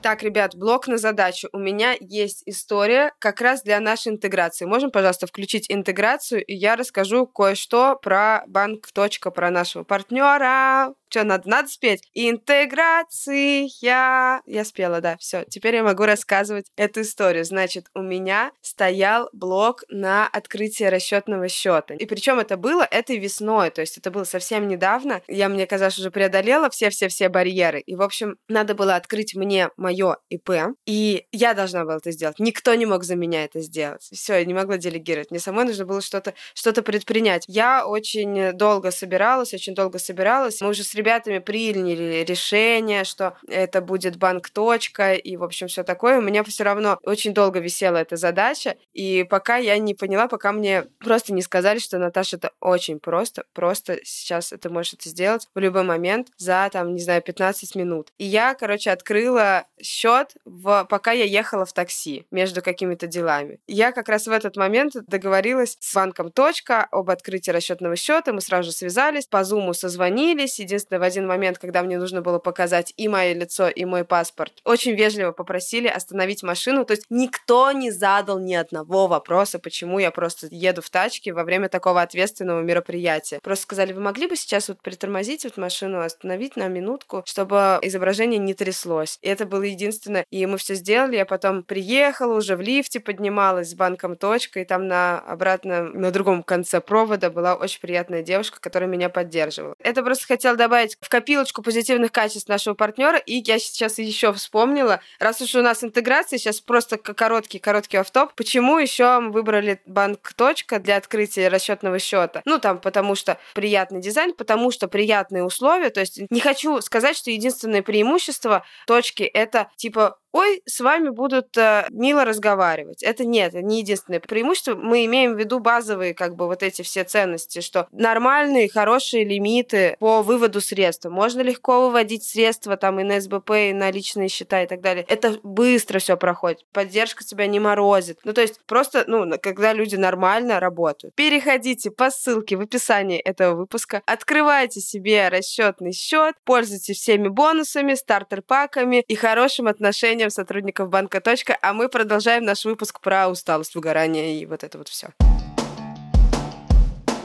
[0.00, 1.48] Так, ребят, блок на задачу.
[1.52, 4.64] У меня есть история как раз для нашей интеграции.
[4.64, 8.86] Можем, пожалуйста, включить интеграцию, и я расскажу кое-что про банк.
[8.92, 10.94] Точка, про нашего партнера.
[11.10, 11.48] Что надо?
[11.48, 12.02] Надо спеть.
[12.12, 13.66] Интеграция.
[13.80, 15.44] Я спела, да, все.
[15.48, 17.44] Теперь я могу рассказывать эту историю.
[17.44, 21.94] Значит, у меня стоял блок на открытие расчетного счета.
[21.94, 25.22] И причем это было этой весной, то есть это было совсем недавно.
[25.28, 27.80] Я, мне казалось, уже преодолела все-все-все барьеры.
[27.80, 30.50] И, в общем, надо было открыть мне мое ИП,
[30.86, 32.38] и я должна была это сделать.
[32.38, 34.02] Никто не мог за меня это сделать.
[34.12, 35.30] Все, я не могла делегировать.
[35.30, 37.44] Мне самой нужно было что-то что предпринять.
[37.48, 40.60] Я очень долго собиралась, очень долго собиралась.
[40.60, 45.82] Мы уже с ребятами приняли решение, что это будет банк точка, и, в общем, все
[45.82, 46.18] такое.
[46.18, 50.52] У меня все равно очень долго висела эта задача, и пока я не поняла, пока
[50.52, 55.48] мне просто не сказали, что, Наташа, это очень просто, просто сейчас ты можешь это сделать
[55.54, 58.12] в любой момент за, там, не знаю, 15 минут.
[58.18, 60.86] И я, короче, открыла счет, в...
[60.88, 63.60] пока я ехала в такси между какими-то делами.
[63.66, 68.40] Я как раз в этот момент договорилась с банком точка об открытии расчетного счета, мы
[68.40, 72.92] сразу же связались, по зуму созвонились, единственное, в один момент, когда мне нужно было показать
[72.96, 77.90] и мое лицо, и мой паспорт, очень вежливо попросили остановить машину, то есть никто не
[77.90, 83.40] задал ни одного вопроса, почему я просто еду в тачке во время такого ответственного мероприятия.
[83.42, 88.38] Просто сказали, вы могли бы сейчас вот притормозить вот машину, остановить на минутку, чтобы изображение
[88.38, 89.18] не тряслось.
[89.22, 90.24] И это было единственное.
[90.30, 91.16] И мы все сделали.
[91.16, 96.10] Я потом приехала, уже в лифте поднималась с банком точка, и там на обратно на
[96.10, 99.74] другом конце провода была очень приятная девушка, которая меня поддерживала.
[99.80, 103.18] Это просто хотела добавить в копилочку позитивных качеств нашего партнера.
[103.18, 108.34] И я сейчас еще вспомнила, раз уж у нас интеграция, сейчас просто короткий, короткий автоп.
[108.34, 112.42] Почему еще мы выбрали банк точка для открытия расчетного счета?
[112.44, 115.90] Ну, там, потому что приятный дизайн, потому что приятные условия.
[115.90, 121.56] То есть не хочу сказать, что единственное преимущество точки это типа ой, с вами будут
[121.56, 123.02] э, мило разговаривать.
[123.02, 124.74] Это нет, не единственное преимущество.
[124.74, 129.96] Мы имеем в виду базовые, как бы, вот эти все ценности, что нормальные, хорошие лимиты
[129.98, 131.06] по выводу средств.
[131.06, 135.04] Можно легко выводить средства там и на СБП, и на личные счета и так далее.
[135.08, 136.64] Это быстро все проходит.
[136.72, 138.18] Поддержка тебя не морозит.
[138.24, 141.14] Ну, то есть просто, ну, когда люди нормально работают.
[141.14, 149.04] Переходите по ссылке в описании этого выпуска, открывайте себе расчетный счет, пользуйтесь всеми бонусами, стартер-паками
[149.06, 154.40] и хорошим отношением выгоранием сотрудников банка «Точка», а мы продолжаем наш выпуск про усталость, выгорание
[154.40, 155.08] и вот это вот все.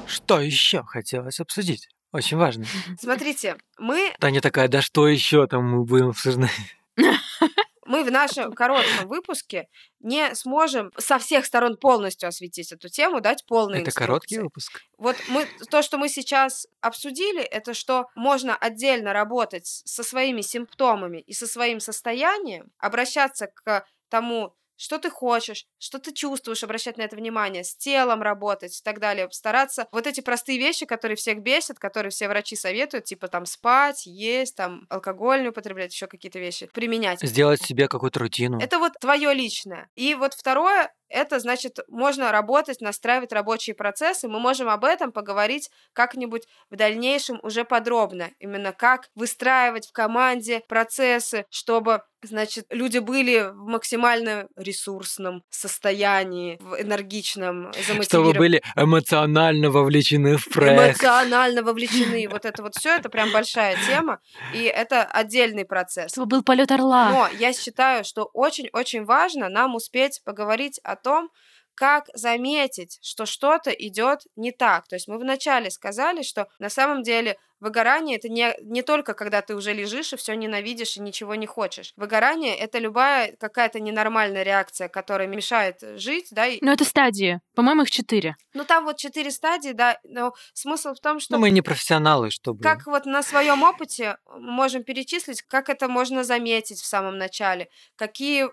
[0.08, 1.90] Что еще хотелось обсудить?
[2.12, 2.66] Очень важно.
[3.00, 4.14] Смотрите, мы...
[4.20, 6.52] Таня такая, да что еще там мы будем обсуждать?
[7.94, 9.68] мы в нашем коротком выпуске
[10.00, 14.00] не сможем со всех сторон полностью осветить эту тему, дать полный Это инструкции.
[14.00, 14.82] короткий выпуск.
[14.98, 21.20] Вот мы, то, что мы сейчас обсудили, это что можно отдельно работать со своими симптомами
[21.20, 27.04] и со своим состоянием, обращаться к тому, что ты хочешь, что ты чувствуешь, обращать на
[27.04, 31.40] это внимание, с телом работать и так далее, стараться вот эти простые вещи, которые всех
[31.40, 36.38] бесят, которые все врачи советуют, типа там спать, есть, там алкоголь не употреблять, еще какие-то
[36.40, 37.22] вещи, применять.
[37.22, 38.60] Сделать себе какую-то рутину.
[38.60, 39.90] Это вот твое личное.
[39.96, 44.28] И вот второе, это значит, можно работать, настраивать рабочие процессы.
[44.28, 48.32] Мы можем об этом поговорить как-нибудь в дальнейшем уже подробно.
[48.40, 56.82] Именно как выстраивать в команде процессы, чтобы значит, люди были в максимально ресурсном состоянии, в
[56.82, 58.04] энергичном, замотивированном.
[58.04, 61.02] Чтобы были эмоционально вовлечены в проект.
[61.02, 62.28] Эмоционально вовлечены.
[62.34, 64.20] Вот это вот все, это прям большая тема,
[64.54, 66.12] и это отдельный процесс.
[66.12, 67.10] Чтобы был полет орла.
[67.10, 71.30] Но я считаю, что очень-очень важно нам успеть поговорить о том,
[71.76, 74.88] как заметить, что что-то идет не так.
[74.88, 79.42] То есть мы вначале сказали, что на самом деле выгорание это не, не только когда
[79.42, 81.94] ты уже лежишь и все ненавидишь и ничего не хочешь.
[81.96, 86.46] Выгорание это любая какая-то ненормальная реакция, которая мешает жить, да.
[86.62, 87.40] Но это стадии.
[87.56, 88.36] По-моему, их четыре.
[88.54, 89.98] Ну там вот четыре стадии, да.
[90.04, 91.34] Но смысл в том, что...
[91.34, 92.62] Ну мы не профессионалы, чтобы...
[92.62, 98.50] Как вот на своем опыте можем перечислить, как это можно заметить в самом начале, какие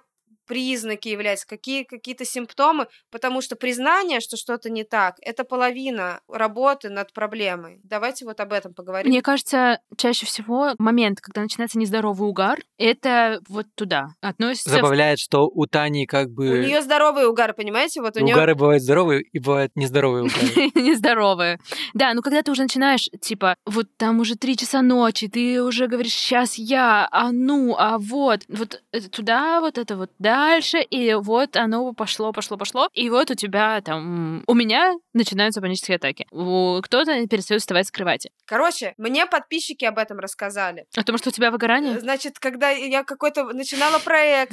[0.51, 6.91] признаки являются, какие какие-то симптомы, потому что признание, что что-то не так, это половина работы
[6.91, 7.79] над проблемой.
[7.85, 9.09] Давайте вот об этом поговорим.
[9.09, 14.71] Мне кажется, чаще всего момент, когда начинается нездоровый угар, это вот туда относится.
[14.71, 16.51] Забавляет, что у Тани как бы...
[16.51, 18.01] У нее здоровый угар, понимаете?
[18.01, 18.35] Вот у нее...
[18.35, 20.73] Угары бывают здоровые и бывают нездоровые угары.
[20.75, 21.61] Нездоровые.
[21.95, 25.87] Да, ну когда ты уже начинаешь, типа, вот там уже три часа ночи, ты уже
[25.87, 28.83] говоришь, сейчас я, а ну, а вот, вот
[29.13, 33.35] туда, вот это вот, да, дальше, и вот оно пошло, пошло, пошло, и вот у
[33.35, 34.43] тебя там...
[34.47, 36.27] У меня начинаются панические атаки.
[36.31, 38.31] Кто-то перестает вставать с кровати.
[38.47, 40.87] Короче, мне подписчики об этом рассказали.
[40.97, 42.01] О том, что у тебя выгорание?
[42.01, 44.53] Значит, когда я какой-то начинала проект,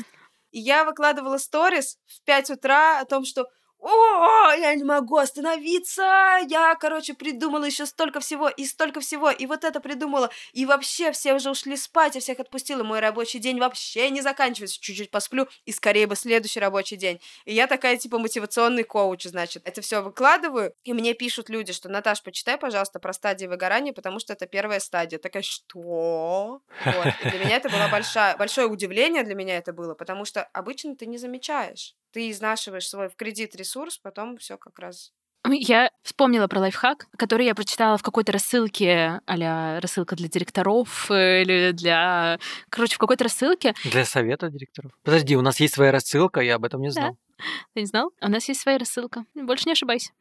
[0.51, 3.47] я выкладывала сторис в 5 утра о том, что
[3.79, 9.45] о, я не могу остановиться, я, короче, придумала еще столько всего и столько всего, и
[9.45, 13.59] вот это придумала, и вообще все уже ушли спать, я всех отпустила, мой рабочий день
[13.59, 17.21] вообще не заканчивается, чуть-чуть посплю, и скорее бы следующий рабочий день.
[17.45, 21.89] И я такая, типа, мотивационный коуч, значит, это все выкладываю, и мне пишут люди, что,
[21.89, 25.19] Наташ, почитай, пожалуйста, про стадии выгорания, потому что это первая стадия.
[25.19, 26.61] Такая, что?
[26.85, 27.07] Вот.
[27.23, 30.95] И для меня это было большое, большое удивление для меня это было, потому что обычно
[30.95, 35.11] ты не замечаешь ты изнашиваешь свой в кредит ресурс, потом все как раз
[35.49, 41.43] я вспомнила про лайфхак, который я прочитала в какой-то рассылке, а рассылка для директоров э,
[41.43, 42.37] или для...
[42.69, 43.73] Короче, в какой-то рассылке.
[43.85, 44.91] Для совета директоров.
[45.03, 47.11] Подожди, у нас есть своя рассылка, я об этом не знал.
[47.11, 47.26] Да.
[47.73, 48.11] Ты не знал?
[48.21, 49.25] У нас есть своя рассылка.
[49.35, 50.11] Больше не ошибайся.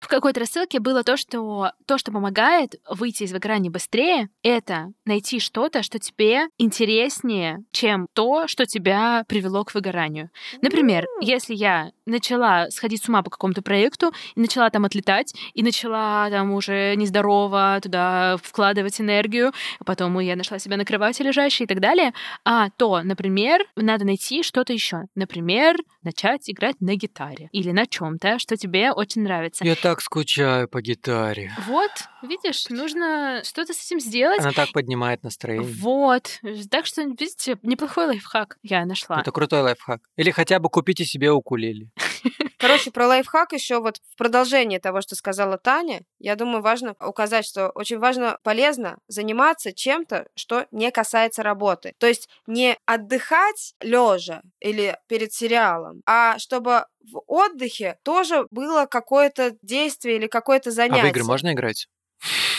[0.00, 5.40] В какой-то рассылке было то, что то, что помогает выйти из выгорания быстрее, это найти
[5.40, 10.30] что-то, что тебе интереснее, чем то, что тебя привело к выгоранию.
[10.62, 15.62] Например, если я начала сходить с ума по какому-то проекту и начала там отлетать, и
[15.62, 21.64] начала там уже нездорово туда вкладывать энергию, а потом я нашла себя на кровати лежащей
[21.64, 22.12] и так далее,
[22.44, 25.04] а то, например, надо найти что-то еще.
[25.14, 29.64] Например, начать играть на гитаре или на чем-то, что тебе очень нравится.
[29.64, 31.52] Я так скучаю по гитаре.
[31.66, 31.90] Вот,
[32.22, 34.40] видишь, нужно что-то с этим сделать.
[34.40, 35.70] Она так поднимает настроение.
[35.80, 36.40] Вот.
[36.70, 39.20] Так что, видите, неплохой лайфхак я нашла.
[39.20, 40.00] Это крутой лайфхак.
[40.16, 41.90] Или хотя бы купите себе укулеле.
[42.58, 47.44] Короче, про лайфхак еще вот в продолжение того, что сказала Таня, я думаю, важно указать,
[47.44, 51.94] что очень важно, полезно заниматься чем-то, что не касается работы.
[51.98, 59.56] То есть не отдыхать лежа или перед сериалом, а чтобы в отдыхе тоже было какое-то
[59.62, 61.02] действие или какое-то занятие.
[61.02, 61.88] А в игры можно играть?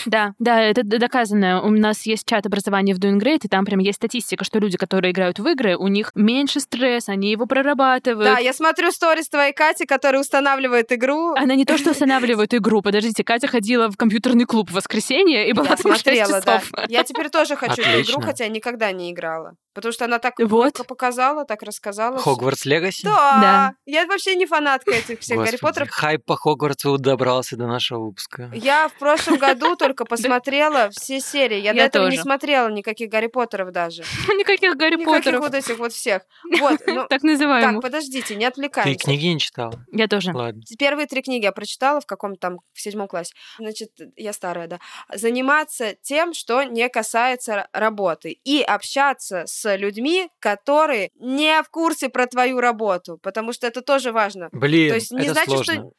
[0.06, 1.62] Да, да, это доказано.
[1.62, 4.76] У нас есть чат образования в Doing Great, и там прям есть статистика, что люди,
[4.76, 8.34] которые играют в игры, у них меньше стресс, они его прорабатывают.
[8.34, 11.34] Да, я смотрю сторис твоей Кати, которая устанавливает игру.
[11.34, 12.82] Она не то, что устанавливает игру.
[12.82, 16.62] Подождите, Катя ходила в компьютерный клуб в воскресенье и была я там 6 смотрела, да.
[16.88, 19.56] Я теперь тоже хочу эту игру, хотя никогда не играла.
[19.76, 20.86] Потому что она так Вот.
[20.86, 22.16] показала, так рассказала.
[22.16, 23.04] Хогвартс Легаси?
[23.04, 23.38] Да.
[23.42, 23.74] Да.
[23.84, 25.90] Я вообще не фанатка этих всех Гарри Господи, Поттеров.
[25.90, 28.50] Хайп по Хогвартсу добрался до нашего выпуска.
[28.54, 31.60] Я в прошлом году только посмотрела все серии.
[31.60, 34.02] Я, до этого не смотрела никаких Гарри Поттеров даже.
[34.28, 35.40] Никаких Гарри Никаких Поттеров.
[35.42, 36.22] вот этих вот всех.
[36.58, 37.82] Вот, ну, Так так, называемых.
[37.82, 38.98] подождите, не Ты отвлекаемся.
[39.04, 39.74] книги не читала?
[39.92, 40.32] Я тоже.
[40.32, 40.62] Ладно.
[40.78, 43.34] Первые три книги я прочитала в каком-то там, в седьмом классе.
[43.58, 44.78] Значит, я старая, да.
[45.12, 48.38] Заниматься тем, что не касается работы.
[48.44, 53.18] И общаться с людьми, которые не в курсе про твою работу.
[53.22, 54.48] Потому что это тоже важно.
[54.52, 55.90] Блин, То есть не это значит, что- сложно.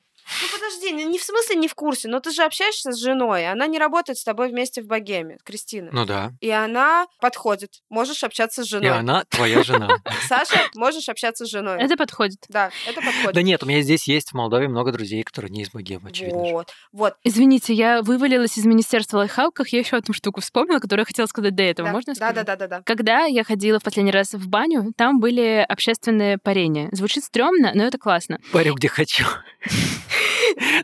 [0.41, 3.49] Ну подожди, не не в смысле не в курсе, но ты же общаешься с женой,
[3.49, 5.89] она не работает с тобой вместе в богеме, Кристина.
[5.91, 6.33] Ну да.
[6.41, 7.81] И она подходит.
[7.89, 8.97] Можешь общаться с И женой.
[8.99, 9.89] она твоя жена.
[10.27, 11.81] Саша, можешь общаться с женой.
[11.81, 12.39] Это подходит.
[12.49, 13.33] Да, это подходит.
[13.33, 16.45] Да нет, у меня здесь есть в Молдове много друзей, которые не из Богемы, очевидно.
[16.45, 16.51] же.
[16.53, 17.13] Вот, вот.
[17.23, 21.55] Извините, я вывалилась из Министерства лайфхаков, я еще одну штуку вспомнила, которую я хотела сказать
[21.55, 21.87] до этого.
[21.89, 22.35] Да, Можно да, сказать?
[22.35, 22.81] да, да, да, да.
[22.85, 26.89] Когда я ходила в последний раз в баню, там были общественные парения.
[26.91, 28.39] Звучит стрёмно, но это классно.
[28.51, 29.25] Парю где хочу.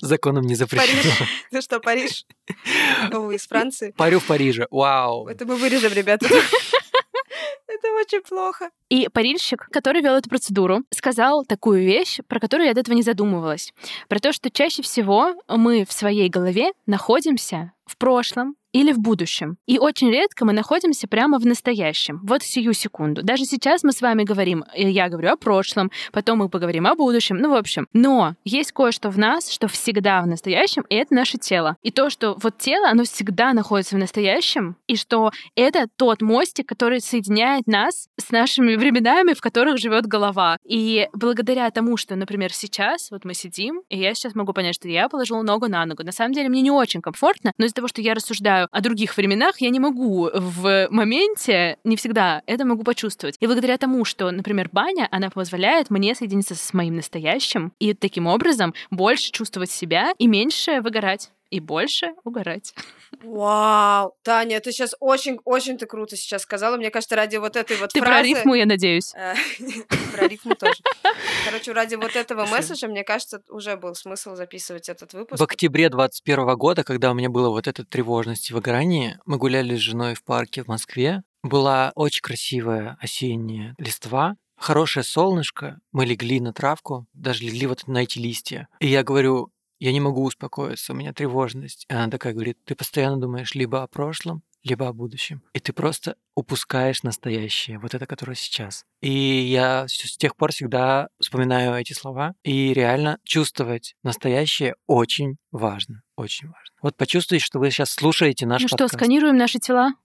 [0.01, 1.27] Законом не запрещено.
[1.51, 2.25] Ты что, Париж?
[3.11, 3.93] О, из Франции?
[3.97, 4.67] Парю в Париже.
[4.71, 5.27] Вау.
[5.27, 6.27] Это мы вырежем, ребята.
[7.67, 8.69] Это очень плохо.
[8.89, 13.01] И парильщик, который вел эту процедуру, сказал такую вещь, про которую я до этого не
[13.01, 13.73] задумывалась.
[14.07, 19.57] Про то, что чаще всего мы в своей голове находимся в прошлом или в будущем.
[19.67, 23.21] И очень редко мы находимся прямо в настоящем, вот сию секунду.
[23.21, 26.95] Даже сейчас мы с вами говорим, э, я говорю о прошлом, потом мы поговорим о
[26.95, 27.87] будущем, ну, в общем.
[27.93, 31.77] Но есть кое-что в нас, что всегда в настоящем, и это наше тело.
[31.83, 36.67] И то, что вот тело, оно всегда находится в настоящем, и что это тот мостик,
[36.67, 40.57] который соединяет нас с нашими временами, в которых живет голова.
[40.67, 44.87] И благодаря тому, что, например, сейчас вот мы сидим, и я сейчас могу понять, что
[44.87, 46.03] я положила ногу на ногу.
[46.03, 49.17] На самом деле мне не очень комфортно, но из-за того, что я рассуждаю о других
[49.17, 53.35] временах, я не могу в моменте, не всегда это могу почувствовать.
[53.41, 58.27] И благодаря тому, что, например, баня, она позволяет мне соединиться с моим настоящим и таким
[58.27, 62.73] образом больше чувствовать себя и меньше выгорать и больше угорать.
[63.21, 66.77] Вау, Таня, ты сейчас очень-очень ты круто сейчас сказала.
[66.77, 68.29] Мне кажется, ради вот этой вот Ты про фразы...
[68.29, 69.13] рифму, я надеюсь.
[70.13, 70.81] Про рифму тоже.
[71.45, 75.39] Короче, ради вот этого месседжа, мне кажется, уже был смысл записывать этот выпуск.
[75.39, 79.75] В октябре 21 года, когда у меня было вот эта тревожность и выгорание, мы гуляли
[79.75, 81.23] с женой в парке в Москве.
[81.41, 85.79] Была очень красивая осенняя листва, хорошее солнышко.
[85.91, 88.67] Мы легли на травку, даже легли вот на эти листья.
[88.79, 89.49] И я говорю,
[89.83, 91.85] я не могу успокоиться, у меня тревожность.
[91.89, 95.41] И она такая говорит, ты постоянно думаешь либо о прошлом, либо о будущем.
[95.51, 98.85] И ты просто упускаешь настоящее, вот это, которое сейчас.
[99.01, 102.33] И я с тех пор всегда вспоминаю эти слова.
[102.45, 106.01] И реально чувствовать настоящее очень важно.
[106.15, 106.75] Очень важно.
[106.81, 108.93] Вот почувствуйте, что вы сейчас слушаете наш Ну что, подкаст.
[108.93, 109.95] сканируем наши тела?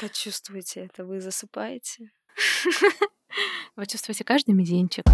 [0.00, 2.10] Почувствуйте это, вы засыпаете.
[3.76, 5.04] Вы чувствуете каждый мизинчик.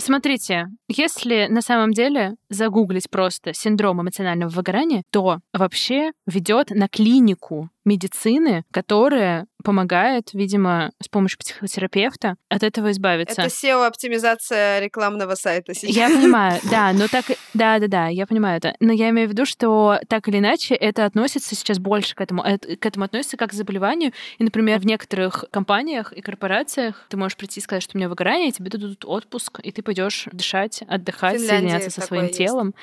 [0.00, 7.68] Смотрите, если на самом деле загуглить просто синдром эмоционального выгорания, то вообще ведет на клинику
[7.90, 13.42] медицины, которая помогает, видимо, с помощью психотерапевта от этого избавиться.
[13.42, 15.94] Это SEO-оптимизация рекламного сайта сейчас.
[15.96, 17.24] Я понимаю, да, но так...
[17.52, 18.74] Да, да, да, я понимаю это.
[18.80, 22.42] Но я имею в виду, что так или иначе это относится сейчас больше к этому.
[22.42, 24.12] Это- К этому относится как к заболеванию.
[24.38, 28.08] И, например, в некоторых компаниях и корпорациях ты можешь прийти и сказать, что у меня
[28.08, 32.24] выгорание, и тебе дадут отпуск, и ты пойдешь дышать, отдыхать, В Финляндии соединяться со своим
[32.26, 32.38] есть.
[32.38, 32.74] телом.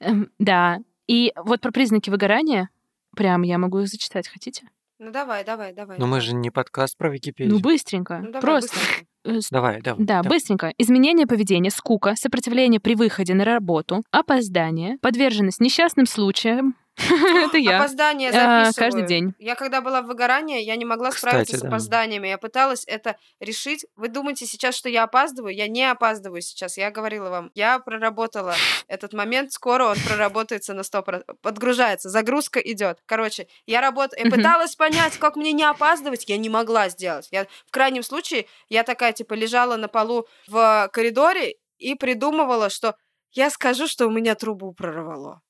[0.00, 0.78] Эм, Да.
[1.06, 2.68] И вот про признаки выгорания,
[3.16, 4.62] прям я могу их зачитать, хотите?
[4.98, 5.98] Ну давай, давай, давай.
[5.98, 7.52] Но мы же не подкаст про Википедию.
[7.54, 8.18] Ну, быстренько.
[8.18, 8.74] Ну, давай, Просто.
[8.76, 9.06] быстренько.
[9.24, 10.04] э, Давай, давай.
[10.06, 10.38] Да, давай.
[10.38, 10.72] быстренько.
[10.78, 16.76] Изменение поведения, скука, сопротивление при выходе на работу, опоздание, подверженность несчастным случаям,
[17.46, 17.78] Это я.
[17.78, 18.74] Опоздание А, записываю.
[18.74, 19.34] Каждый день.
[19.38, 21.68] Я когда была в выгорании, я не могла справиться с да.
[21.68, 22.28] опозданиями.
[22.28, 23.86] Я пыталась это решить.
[23.96, 25.54] Вы думаете сейчас, что я опаздываю?
[25.54, 26.76] Я не опаздываю сейчас.
[26.76, 28.54] Я говорила вам, я проработала
[28.88, 29.52] этот момент.
[29.52, 31.36] Скоро он проработается на 100%.
[31.42, 32.98] Подгружается, загрузка идет.
[33.06, 34.30] Короче, я работаю.
[34.30, 36.28] Пыталась понять, как мне не опаздывать.
[36.28, 37.28] Я не могла сделать.
[37.30, 42.96] Я, в крайнем случае, я такая, типа, лежала на полу в коридоре и придумывала, что
[43.32, 45.42] я скажу, что у меня трубу прорвало.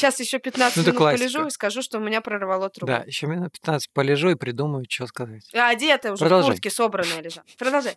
[0.00, 1.22] Сейчас еще 15 Ну, это минут классика.
[1.24, 2.90] полежу и скажу, что у меня прорвало трубу.
[2.90, 5.42] Да, еще минут 15 полежу и придумаю, что сказать.
[5.54, 6.52] А одетая уже Продолжай.
[6.52, 7.44] куртке собранная лежат.
[7.58, 7.96] Продолжай.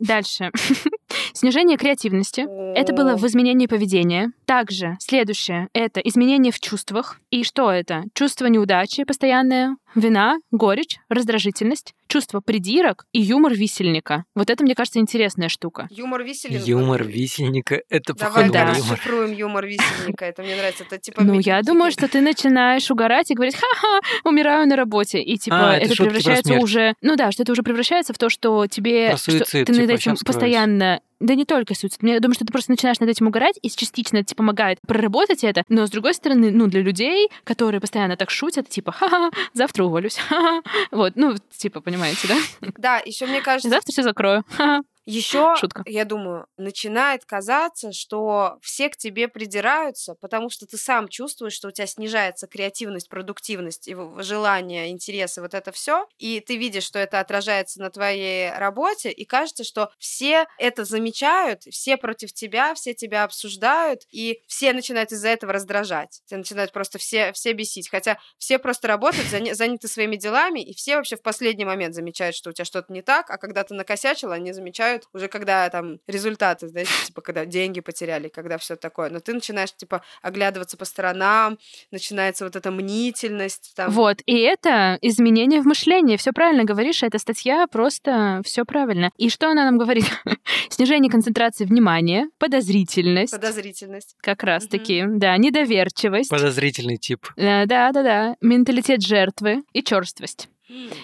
[0.00, 0.50] Дальше.
[1.32, 2.46] Снижение креативности.
[2.76, 4.32] Это было в изменении поведения.
[4.46, 7.20] Также следующее— это изменение в чувствах.
[7.30, 8.04] И что это?
[8.14, 14.24] Чувство неудачи постоянное, вина, горечь, раздражительность, чувство придирок и юмор висельника.
[14.34, 15.88] Вот это, мне кажется, интересная штука.
[15.90, 16.64] Юмор висельника.
[16.64, 18.60] Юмор висельника— это Давай походу да.
[18.60, 18.76] юмор.
[18.76, 20.24] расшифруем юмор висельника.
[20.24, 20.84] Это мне нравится.
[20.84, 21.22] Это типа...
[21.22, 25.20] Ну, я думаю, что ты начинаешь угорать и говорить, ха-ха, умираю на работе.
[25.20, 26.94] И типа А, это превращается уже...
[27.00, 29.16] Ну да, что это уже превращается в то, что тебе...
[29.16, 31.00] Суицид, ты над типа, этим постоянно...
[31.20, 32.02] Да не только суицид.
[32.02, 35.42] Я думаю, что ты просто начинаешь над этим угорать, и частично это тебе помогает проработать
[35.42, 35.62] это.
[35.68, 40.16] Но, с другой стороны, ну, для людей, которые постоянно так шутят, типа, ха-ха, завтра уволюсь.
[40.16, 40.62] ха-ха».
[40.90, 42.36] Вот, ну, типа, понимаете, да?
[42.78, 44.44] Да, еще мне кажется, Завтра все закрою.
[45.28, 45.54] ха-ха».
[45.54, 45.82] Еще, Шутка.
[45.84, 51.68] я думаю, начинает казаться, что все к тебе придираются, потому что ты сам чувствуешь, что
[51.68, 56.98] у тебя снижается креативность, продуктивность, и желание, интересы, вот это все, и ты видишь, что
[56.98, 62.94] это отражается на твоей работе, и кажется, что все это замечают, все против тебя, все
[62.94, 66.22] тебя обсуждают, и все начинают из-за этого раздражать.
[66.26, 67.90] Тебя начинают просто все, все бесить.
[67.90, 72.36] Хотя все просто работают, заня- заняты своими делами, и все вообще в последний момент замечают,
[72.36, 75.98] что у тебя что-то не так, а когда ты накосячил, они замечают уже когда там
[76.06, 79.10] результаты, знаете, типа когда деньги потеряли, когда все такое.
[79.10, 81.58] Но ты начинаешь типа оглядываться по сторонам,
[81.90, 83.72] начинается вот эта мнительность.
[83.76, 83.90] Там.
[83.90, 86.16] Вот, и это изменение в мышлении.
[86.16, 89.10] Все правильно говоришь, эта статья просто все правильно.
[89.16, 90.04] И что она нам говорит?
[90.70, 94.16] Снижение концентрации внимания, подозрительность, Подозрительность.
[94.20, 96.30] как раз-таки, да, недоверчивость.
[96.30, 97.26] Подозрительный тип.
[97.36, 98.36] Э, Да, да, да.
[98.40, 100.48] Менталитет жертвы и черствость.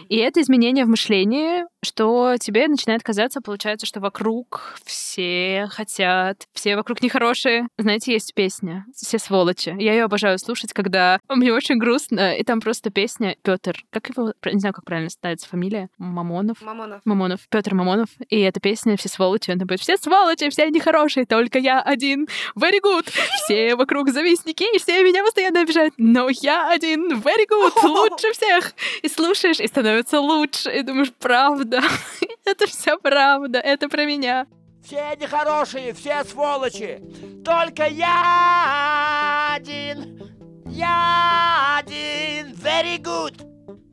[0.08, 6.76] И это изменение в мышлении, что тебе начинает казаться, получается, что вокруг все хотят, все
[6.76, 7.68] вокруг нехорошие.
[7.78, 9.74] Знаете, есть песня «Все сволочи».
[9.78, 13.82] Я ее обожаю слушать, когда мне очень грустно, и там просто песня Петр.
[13.90, 16.60] Как его, не знаю, как правильно ставится фамилия, Мамонов?
[16.60, 17.00] Мамонов.
[17.04, 21.58] Мамонов, Петр Мамонов, и эта песня «Все сволочи», она будет «Все сволочи, все нехорошие, только
[21.58, 23.08] я один, very good,
[23.44, 28.74] все вокруг завистники, и все меня постоянно обижают, но я один, very good, лучше всех».
[29.02, 31.80] И слушаешь, и становится лучше, и думаешь, правда,
[32.44, 34.46] это все правда, это про меня.
[34.84, 37.00] Все нехорошие, все сволочи.
[37.44, 40.22] Только я один.
[40.66, 42.52] Я один.
[42.54, 43.46] Very good.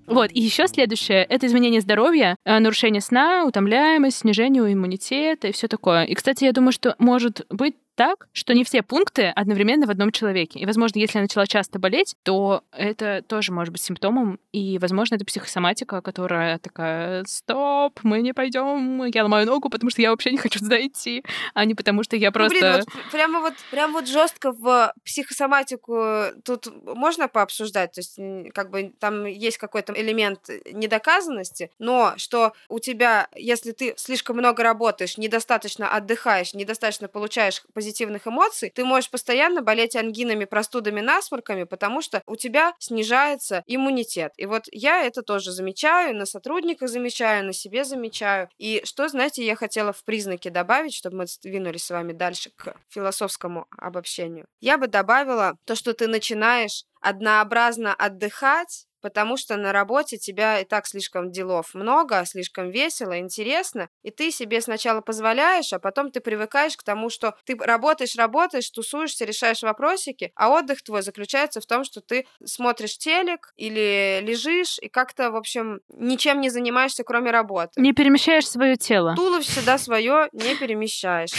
[0.07, 5.67] Вот, и еще следующее— это изменение здоровья, э, нарушение сна, утомляемость, снижение иммунитета и все
[5.67, 6.05] такое.
[6.05, 10.11] И, кстати, я думаю, что может быть так, что не все пункты одновременно в одном
[10.11, 10.59] человеке.
[10.59, 14.39] И, возможно, если я начала часто болеть, то это тоже может быть симптомом.
[14.51, 20.01] И, возможно, это психосоматика, которая такая, стоп, мы не пойдем, я ломаю ногу, потому что
[20.01, 21.23] я вообще не хочу туда идти,
[21.55, 22.59] а не потому что я Ну, просто...
[22.59, 28.19] блин, вот прямо вот, прям вот жестко в психосоматику тут можно пообсуждать, то есть
[28.53, 34.61] как бы там есть какой-то элемент недоказанности, но что у тебя, если ты слишком много
[34.61, 42.01] работаешь, недостаточно отдыхаешь, недостаточно получаешь позитивных эмоций, ты можешь постоянно болеть ангинами, простудами, насморками, потому
[42.01, 44.33] что у тебя снижается иммунитет.
[44.35, 48.49] И вот я это тоже замечаю, на сотрудниках замечаю, на себе замечаю.
[48.57, 52.75] И что, знаете, я хотела в признаке добавить, чтобы мы двинулись с вами дальше к
[52.89, 54.47] философскому обобщению.
[54.59, 60.65] Я бы добавила то, что ты начинаешь однообразно отдыхать, потому что на работе тебя и
[60.65, 66.19] так слишком делов много, слишком весело, интересно, и ты себе сначала позволяешь, а потом ты
[66.19, 71.65] привыкаешь к тому, что ты работаешь, работаешь, тусуешься, решаешь вопросики, а отдых твой заключается в
[71.65, 77.31] том, что ты смотришь телек или лежишь и как-то, в общем, ничем не занимаешься, кроме
[77.31, 77.79] работы.
[77.79, 79.15] Не перемещаешь свое тело.
[79.15, 81.31] Туловище, да, свое не перемещаешь.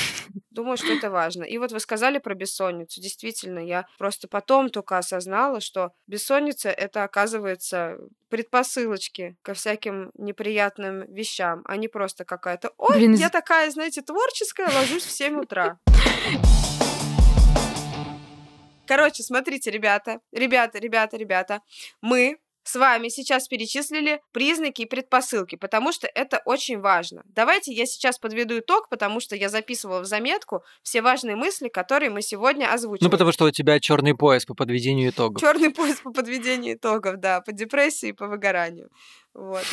[0.58, 1.44] Думаю, что это важно.
[1.44, 3.00] И вот вы сказали про бессонницу.
[3.00, 7.96] Действительно, я просто потом только осознала, что бессонница— это, оказывается,
[8.28, 14.68] предпосылочки ко всяким неприятным вещам, а не просто какая-то «Ой, Блин, я такая, знаете, творческая,
[14.74, 15.78] ложусь в 7 утра».
[18.88, 21.62] Короче, смотрите, ребята, ребята, ребята, ребята,
[22.00, 27.22] мы с вами сейчас перечислили признаки и предпосылки, потому что это очень важно.
[27.24, 32.10] Давайте я сейчас подведу итог, потому что я записывала в заметку все важные мысли, которые
[32.10, 33.06] мы сегодня озвучили.
[33.06, 35.40] Ну, потому что у тебя черный пояс по подведению итогов.
[35.40, 38.90] Черный пояс по подведению итогов, да, по депрессии и по выгоранию.
[39.32, 39.64] Вот.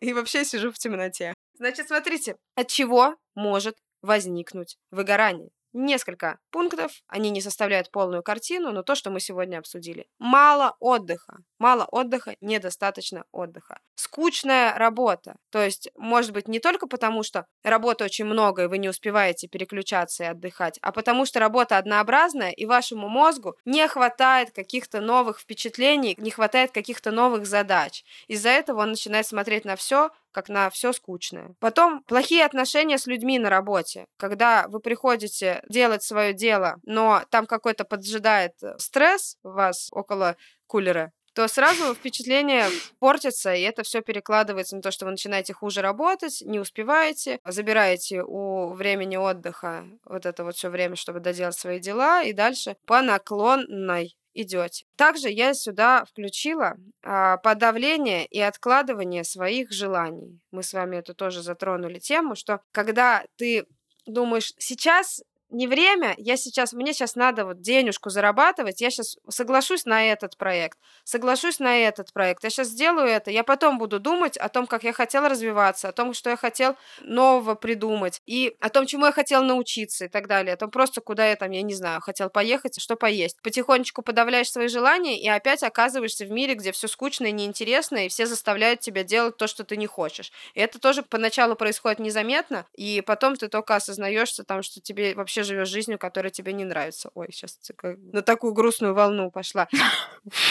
[0.00, 1.34] И вообще сижу в темноте.
[1.58, 5.50] Значит, смотрите, от чего может возникнуть выгорание?
[5.76, 10.06] Несколько пунктов, они не составляют полную картину, но то, что мы сегодня обсудили.
[10.20, 11.38] Мало отдыха.
[11.64, 13.78] Мало отдыха, недостаточно отдыха.
[13.94, 15.36] Скучная работа.
[15.50, 19.48] То есть, может быть, не только потому, что работы очень много, и вы не успеваете
[19.48, 25.40] переключаться и отдыхать, а потому что работа однообразная, и вашему мозгу не хватает каких-то новых
[25.40, 28.04] впечатлений, не хватает каких-то новых задач.
[28.28, 31.54] Из-за этого он начинает смотреть на все как на все скучное.
[31.60, 34.06] Потом плохие отношения с людьми на работе.
[34.18, 40.36] Когда вы приходите делать свое дело, но там какой-то поджидает э, стресс вас около
[40.66, 42.66] кулера, то сразу впечатление
[43.00, 48.22] портится, и это все перекладывается на то, что вы начинаете хуже работать, не успеваете, забираете
[48.22, 53.02] у времени отдыха вот это вот все время, чтобы доделать свои дела, и дальше по
[53.02, 54.84] наклонной идете.
[54.96, 60.40] Также я сюда включила а, подавление и откладывание своих желаний.
[60.50, 63.66] Мы с вами это тоже затронули тему, что когда ты
[64.06, 69.84] думаешь, сейчас не время, я сейчас, мне сейчас надо вот денежку зарабатывать, я сейчас соглашусь
[69.84, 74.36] на этот проект, соглашусь на этот проект, я сейчас сделаю это, я потом буду думать
[74.36, 78.68] о том, как я хотел развиваться, о том, что я хотел нового придумать, и о
[78.68, 81.62] том, чему я хотел научиться и так далее, о том просто, куда я там, я
[81.62, 83.40] не знаю, хотел поехать, что поесть.
[83.42, 88.08] Потихонечку подавляешь свои желания и опять оказываешься в мире, где все скучно и неинтересно, и
[88.08, 90.32] все заставляют тебя делать то, что ты не хочешь.
[90.54, 95.33] И это тоже поначалу происходит незаметно, и потом ты только осознаешься там, что тебе вообще
[95.42, 97.10] живешь жизнью, которая тебе не нравится.
[97.14, 99.68] Ой, сейчас на такую грустную волну пошла.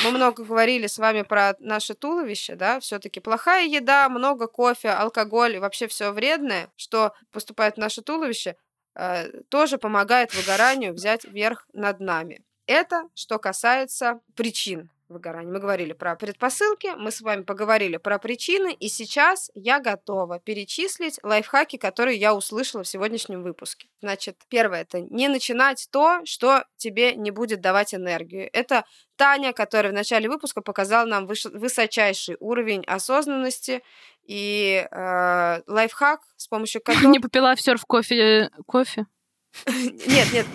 [0.03, 5.55] Мы много говорили с вами про наше туловище, да, все-таки плохая еда, много кофе, алкоголь
[5.55, 8.55] и вообще все вредное, что поступает в наше туловище,
[8.95, 12.41] э, тоже помогает выгоранию взять верх над нами.
[12.65, 15.51] Это что касается причин выгорания.
[15.51, 21.19] Мы говорили про предпосылки, мы с вами поговорили про причины, и сейчас я готова перечислить
[21.23, 23.87] лайфхаки, которые я услышала в сегодняшнем выпуске.
[24.01, 28.49] Значит, первое это не начинать то, что тебе не будет давать энергию.
[28.51, 28.83] Это
[29.15, 33.83] Таня, которая в начале выпуска показала нам высочайший уровень осознанности
[34.25, 37.11] и э, лайфхак, с помощью которого...
[37.11, 38.49] Не попила все в кофе.
[38.65, 39.05] Кофе?
[39.67, 40.47] Нет, нет,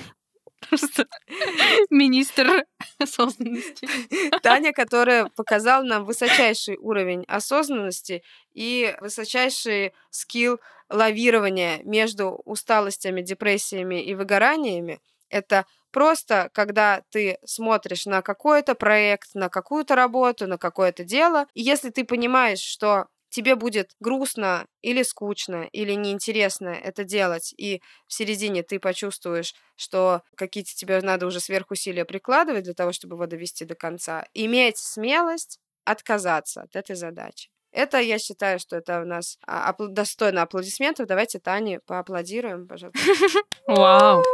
[0.68, 1.06] Просто
[1.90, 2.64] министр
[2.98, 3.88] осознанности.
[4.42, 14.14] Таня, которая показала нам высочайший уровень осознанности и высочайший скилл лавирования между усталостями, депрессиями и
[14.14, 15.00] выгораниями.
[15.30, 21.62] Это просто, когда ты смотришь на какой-то проект, на какую-то работу, на какое-то дело, и
[21.62, 28.12] если ты понимаешь, что тебе будет грустно или скучно, или неинтересно это делать, и в
[28.12, 33.64] середине ты почувствуешь, что какие-то тебе надо уже сверхусилия прикладывать для того, чтобы его довести
[33.64, 37.51] до конца, иметь смелость отказаться от этой задачи.
[37.70, 41.07] Это, я считаю, что это у нас а, достойно аплодисментов.
[41.07, 42.99] Давайте Тане поаплодируем, пожалуйста.
[43.66, 44.24] Вау!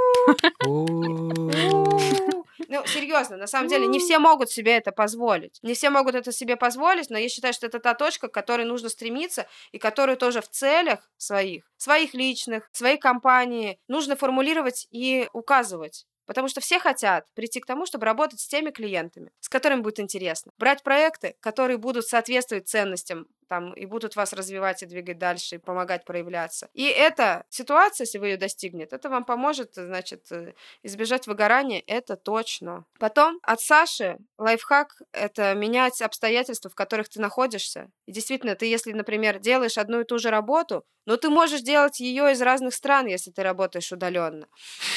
[2.69, 5.59] Ну, серьезно, на самом деле, не все могут себе это позволить.
[5.63, 8.65] Не все могут это себе позволить, но я считаю, что это та точка, к которой
[8.65, 15.29] нужно стремиться, и которую тоже в целях своих, своих личных, своей компании нужно формулировать и
[15.33, 16.07] указывать.
[16.27, 20.01] Потому что все хотят прийти к тому, чтобы работать с теми клиентами, с которыми будет
[20.01, 20.53] интересно.
[20.59, 25.59] Брать проекты, которые будут соответствовать ценностям там, и будут вас развивать и двигать дальше, и
[25.59, 26.69] помогать проявляться.
[26.75, 32.17] И эта ситуация, если вы ее достигнете, это вам поможет, значит, э, избежать выгорания, это
[32.17, 32.85] точно.
[32.99, 37.91] Потом от Саши лайфхак— это менять обстоятельства, в которых ты находишься.
[38.07, 42.01] И действительно, ты, если, например, делаешь одну и ту же работу, но ты можешь делать
[42.01, 44.47] ее из разных стран, если ты работаешь удаленно.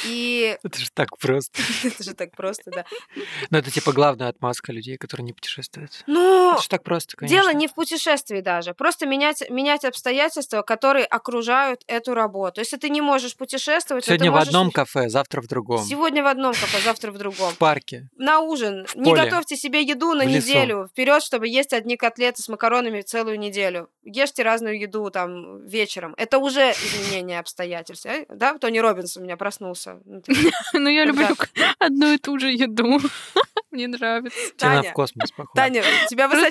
[0.06, 0.58] И...
[0.64, 1.62] Это же так просто.
[1.84, 2.86] Это же так просто, да.
[3.50, 6.04] Но это типа главная отмазка людей, которые не путешествуют.
[6.08, 7.36] Ну, это же так просто, конечно.
[7.36, 8.74] Дело не в путешествии даже.
[8.74, 12.62] Просто менять, менять обстоятельства, которые окружают эту работу.
[12.62, 14.48] Если ты не можешь путешествовать, Сегодня то в можешь...
[14.50, 15.84] одном кафе, завтра в другом.
[15.84, 17.52] Сегодня в одном кафе, завтра в другом.
[17.54, 18.10] В парке.
[18.18, 18.86] На ужин.
[18.88, 19.24] В не поле.
[19.24, 20.88] готовьте себе еду на неделю.
[20.92, 23.90] Вперед, чтобы есть одни котлеты с макаронами целую неделю.
[24.04, 26.14] Ешьте разную еду там вечером.
[26.18, 28.06] Это уже изменение обстоятельств.
[28.06, 28.26] э?
[28.30, 30.00] Да, Тони Робинс у меня проснулся.
[30.06, 30.22] Ну,
[30.74, 31.28] Ну, я люблю
[31.80, 33.00] одну и ту же еду.
[33.72, 34.38] Мне нравится.
[34.58, 35.32] Таня, в космос,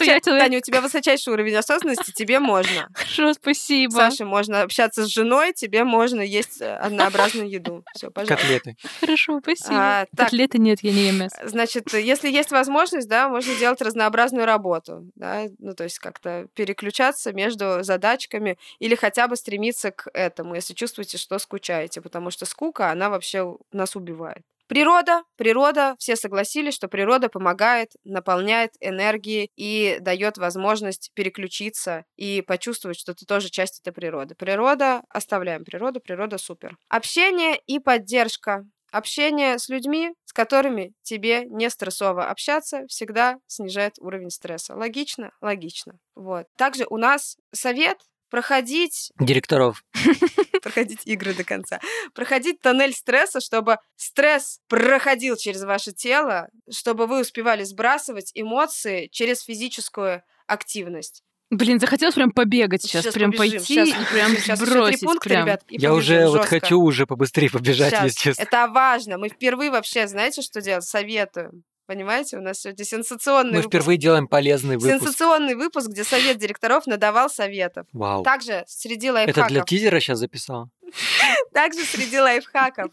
[0.04, 2.12] человек- Таня, у тебя высочайший уровень осознанности.
[2.12, 2.88] тебе можно.
[2.94, 3.92] Хорошо, спасибо.
[3.92, 7.84] Саше можно общаться с женой, тебе можно есть э, однообразную еду.
[7.94, 8.36] Все, пожалуйста.
[8.36, 8.76] Котлеты.
[9.00, 9.74] Хорошо, спасибо.
[9.74, 10.26] А, так.
[10.26, 11.36] Котлеты нет, я не ем мясо.
[11.44, 17.32] Значит, если есть возможность, да, можно делать разнообразную работу, да, ну, то есть как-то переключаться
[17.32, 22.90] между задачками или хотя бы стремиться к этому, если чувствуете, что скучаете, потому что скука,
[22.90, 24.42] она вообще нас убивает.
[24.66, 32.98] Природа, природа, все согласились, что природа помогает, наполняет энергией и дает возможность переключиться и почувствовать,
[32.98, 34.34] что ты тоже часть этой природы.
[34.34, 36.76] Природа, оставляем природу, природа супер.
[36.88, 38.64] Общение и поддержка.
[38.92, 44.74] Общение с людьми, с которыми тебе не стрессово общаться, всегда снижает уровень стресса.
[44.74, 45.32] Логично?
[45.40, 45.98] Логично.
[46.14, 46.46] Вот.
[46.56, 47.98] Также у нас совет
[48.30, 49.82] проходить Директоров.
[50.62, 51.80] проходить игры до конца.
[52.14, 59.42] Проходить тоннель стресса, чтобы стресс проходил через ваше тело, чтобы вы успевали сбрасывать эмоции через
[59.42, 61.22] физическую активность.
[61.50, 64.98] Блин, захотелось прям побегать сейчас, Щас прям побежим, пойти щас, и прям еще бросить.
[64.98, 65.46] три пункта, прям.
[65.46, 66.48] ребят, и Я уже вот жестко.
[66.48, 68.02] хочу уже побыстрее побежать, Щас.
[68.04, 68.42] если честно.
[68.42, 69.16] Это важно.
[69.16, 70.84] Мы впервые вообще, знаете, что делать?
[70.84, 71.62] Советуем.
[71.86, 73.68] Понимаете, у нас сегодня сенсационный Мы выпуск.
[73.68, 74.90] впервые делаем полезный выпуск.
[75.04, 77.86] Сенсационный выпуск, где совет директоров надавал советов.
[77.92, 78.24] Вау.
[78.24, 79.48] Также среди Это лайфхаков.
[79.48, 80.68] для тизера сейчас записал?
[81.52, 82.90] Также среди лайфхаков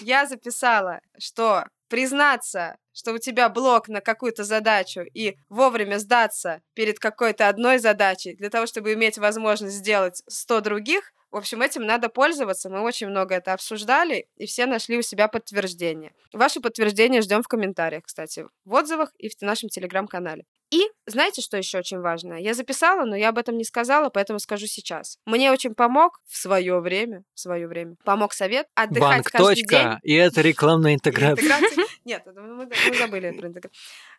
[0.00, 6.98] я записала, что признаться, что у тебя блок на какую-то задачу и вовремя сдаться перед
[6.98, 12.08] какой-то одной задачей для того, чтобы иметь возможность сделать 100 других, в общем, этим надо
[12.08, 12.70] пользоваться.
[12.70, 16.12] Мы очень много это обсуждали, и все нашли у себя подтверждение.
[16.32, 20.44] Ваши подтверждения ждем в комментариях, кстати, в отзывах и в нашем телеграм-канале.
[20.70, 22.34] И знаете, что еще очень важно?
[22.34, 25.18] Я записала, но я об этом не сказала, поэтому скажу сейчас.
[25.26, 29.30] Мне очень помог в свое время, в свое время, помог совет отдыхать Банк.
[29.30, 29.64] каждый день.
[29.64, 30.00] Точка.
[30.04, 31.44] И это рекламная интеграция.
[31.44, 31.84] Интеграция?
[32.04, 33.70] Нет, мы, мы забыли про интеграцию.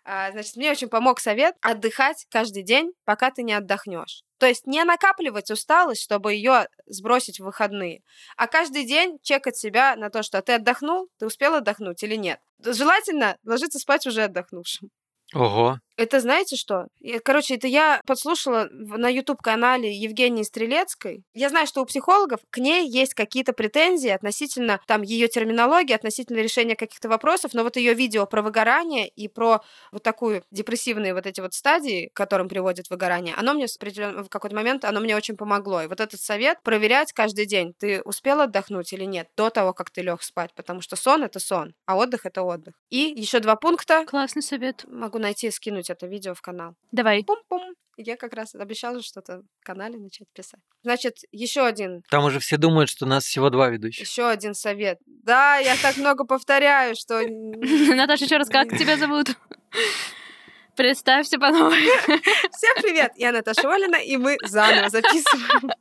[0.04, 4.24] А, Значит, мне очень помог совет отдыхать каждый день, пока ты не отдохнешь.
[4.38, 8.02] То есть не накапливать усталость, чтобы ее сбросить в выходные,
[8.38, 12.40] а каждый день чекать себя на то, что ты отдохнул, ты успел отдохнуть или нет.
[12.64, 14.90] Желательно ложиться спать уже отдохнувшим.
[15.34, 15.80] Ого.
[16.02, 16.88] Это знаете что?
[17.24, 21.24] Короче, это я подслушала на YouTube-канале Евгении Стрелецкой.
[21.36, 26.40] Я знаю, что у психологов к ней есть какие-то претензии относительно там ее терминологии, относительно
[26.40, 31.28] решения каких-то вопросов, но вот ее видео про выгорание и про вот такую депрессивные вот
[31.28, 35.38] эти вот стадии, к которым приводит выгорание, оно мне в какой-то момент, оно мне очень
[35.38, 35.84] помогло.
[35.84, 39.92] И вот этот совет проверять каждый день, ты успел отдохнуть или нет, до того, как
[39.92, 42.74] ты лег спать, потому что сон— это сон, а отдых— это отдых.
[42.90, 44.04] И еще два пункта.
[44.08, 44.84] Классный совет.
[44.88, 46.76] Могу найти и скинуть это видео в канал.
[46.92, 47.24] Давай.
[47.24, 47.74] Пум-пум.
[47.98, 50.62] Я как раз обещала что-то в канале начать писать.
[50.82, 54.08] Значит, еще один, Там уже все думают, что у нас всего два ведущих.
[54.08, 54.98] еще один совет.
[55.06, 57.22] Да, я так много повторяю, что...
[57.96, 59.28] Наташа, еще раз, как тебя зовут?
[60.76, 61.82] Представься по новой.
[61.82, 63.12] Всем привет!
[63.18, 65.72] Я Наташа Олина, и мы заново записываем.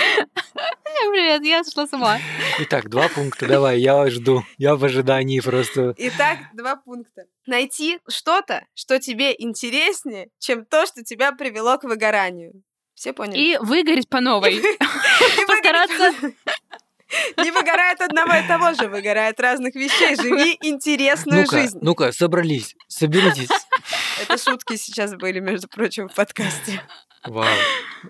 [1.12, 2.18] Привет, я сошла с ума.
[2.58, 4.44] Итак, два пункта, давай, я жду.
[4.58, 5.94] Я в ожидании просто.
[5.96, 7.24] Итак, два пункта.
[7.46, 12.62] Найти что-то, что тебе интереснее, чем то, что тебя привело к выгоранию.
[12.94, 13.38] Все поняли?
[13.38, 14.60] И выгореть по новой.
[15.46, 16.12] Постараться.
[17.38, 20.14] Не выгорает одного и того же, выгорает разных вещей.
[20.16, 21.78] Живи интересную Ну-ка, жизнь.
[21.82, 23.48] ну-ка, собрались, соберитесь.
[24.22, 26.82] Это шутки сейчас были, между прочим, в подкасте.
[27.24, 27.46] Вау.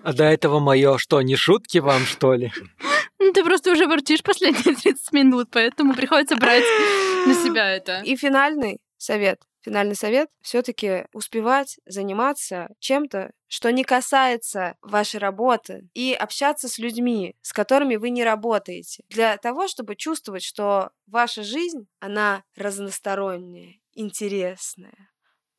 [0.03, 2.51] А до этого мое что, не шутки вам, что ли?
[3.19, 6.63] Ну, Ты просто уже ворчишь последние 30 минут, поэтому приходится брать
[7.27, 8.01] на себя это.
[8.03, 9.41] И финальный совет.
[9.63, 17.35] Финальный совет все-таки успевать заниматься чем-то, что не касается вашей работы, и общаться с людьми,
[17.43, 25.10] с которыми вы не работаете, для того, чтобы чувствовать, что ваша жизнь, она разносторонняя, интересная,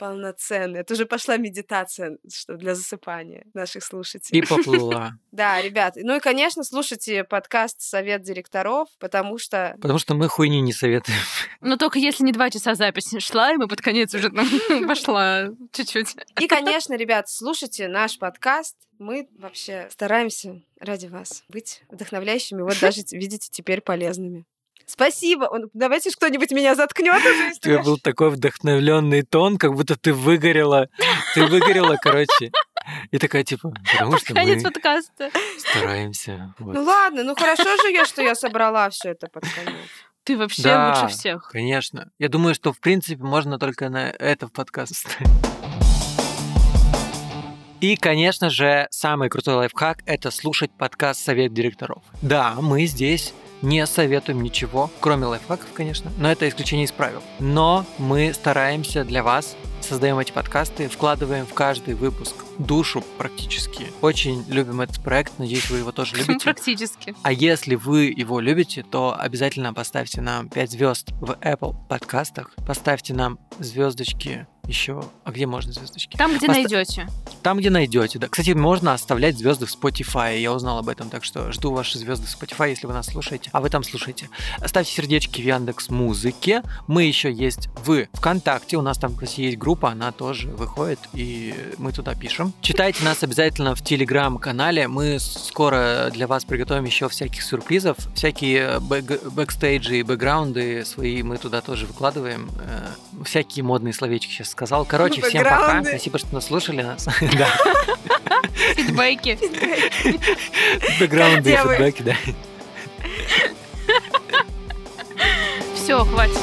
[0.02, 0.80] полноценная.
[0.80, 4.40] Это уже пошла медитация, что для засыпания наших слушателей.
[4.40, 5.12] И поплыла.
[5.30, 5.94] Да, ребят.
[5.96, 11.16] Ну и, конечно, слушайте подкаст «Совет директоров», потому что Потому что мы хуйню не советуем.
[11.60, 14.46] Но только если не два часа записи шла, и мы под конец уже там
[14.88, 16.16] пошла чуть-чуть.
[16.40, 18.76] И, конечно, ребят, слушайте наш подкаст.
[18.98, 24.44] Мы вообще стараемся ради вас быть вдохновляющими, вот даже видите теперь полезными.
[24.86, 25.44] Спасибо.
[25.44, 27.20] Он- Давайте кто-нибудь меня заткнет.
[27.22, 30.88] У тебя был такой вдохновленный тон, как будто ты выгорела.
[31.34, 32.50] Ты выгорела, короче.
[33.10, 35.30] И такая, типа, потому что Конец мы подкаста.
[35.58, 36.54] стараемся.
[36.58, 36.74] вот.
[36.74, 39.76] Ну ладно, ну хорошо же я, что я собрала все это под конец.
[40.24, 41.00] Ты вообще Да.
[41.02, 41.48] лучше всех.
[41.50, 42.10] Конечно.
[42.18, 45.28] Я думаю, что, в принципе, можно только на это в подкаст вставить.
[47.80, 52.04] И, конечно же, самый крутой лайфхак— это слушать подкаст «Совет директоров».
[52.22, 57.22] Да, мы здесь не советуем ничего, кроме лайфхаков, конечно, но это исключение из правил.
[57.38, 63.86] Но мы стараемся для вас создаем эти подкасты, вкладываем в каждый выпуск душу практически.
[64.00, 66.44] Очень любим этот проект, надеюсь, вы его тоже любите.
[66.44, 67.14] Практически.
[67.22, 73.14] А если вы его любите, то обязательно поставьте нам 5 звезд в Apple подкастах, поставьте
[73.14, 75.02] нам звездочки еще.
[75.24, 76.16] А где можно звездочки?
[76.16, 77.08] Там, где Поста- найдете.
[77.42, 78.28] Там, где найдете, да.
[78.28, 80.38] Кстати, можно оставлять звезды в Spotify.
[80.38, 83.50] Я узнал об этом, так что жду ваши звезды в Spotify, если вы нас слушаете.
[83.52, 84.28] А вы там слушаете.
[84.64, 86.62] Ставьте сердечки в Яндекс Музыке.
[86.86, 88.76] Мы еще есть в ВКонтакте.
[88.76, 92.52] У нас там, кстати, есть группа, она тоже выходит, и мы туда пишем.
[92.60, 94.86] Читайте нас обязательно в Телеграм-канале.
[94.88, 97.96] Мы скоро для вас приготовим еще всяких сюрпризов.
[98.14, 102.48] Всякие бэк- бэкстейджи и бэкграунды свои мы туда тоже выкладываем.
[102.60, 102.88] Э,
[103.24, 104.84] Всякие модные словечки сейчас сказал.
[104.84, 105.82] Короче, всем пока.
[105.82, 106.86] Спасибо, что нас слушали.
[108.76, 109.38] Фидбэки.
[111.00, 112.16] Бэкграунды и фидбэки, да.
[115.74, 116.38] Все, хватит.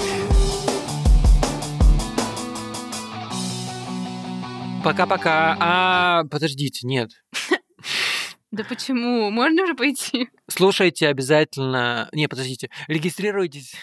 [4.84, 5.56] Пока-пока.
[5.60, 7.12] А, подождите, нет.
[8.52, 9.30] Да почему?
[9.30, 10.30] Можно уже пойти?
[10.48, 12.10] Слушайте обязательно...
[12.14, 12.72] Не, подождите.
[12.88, 13.76] Регистрируйтесь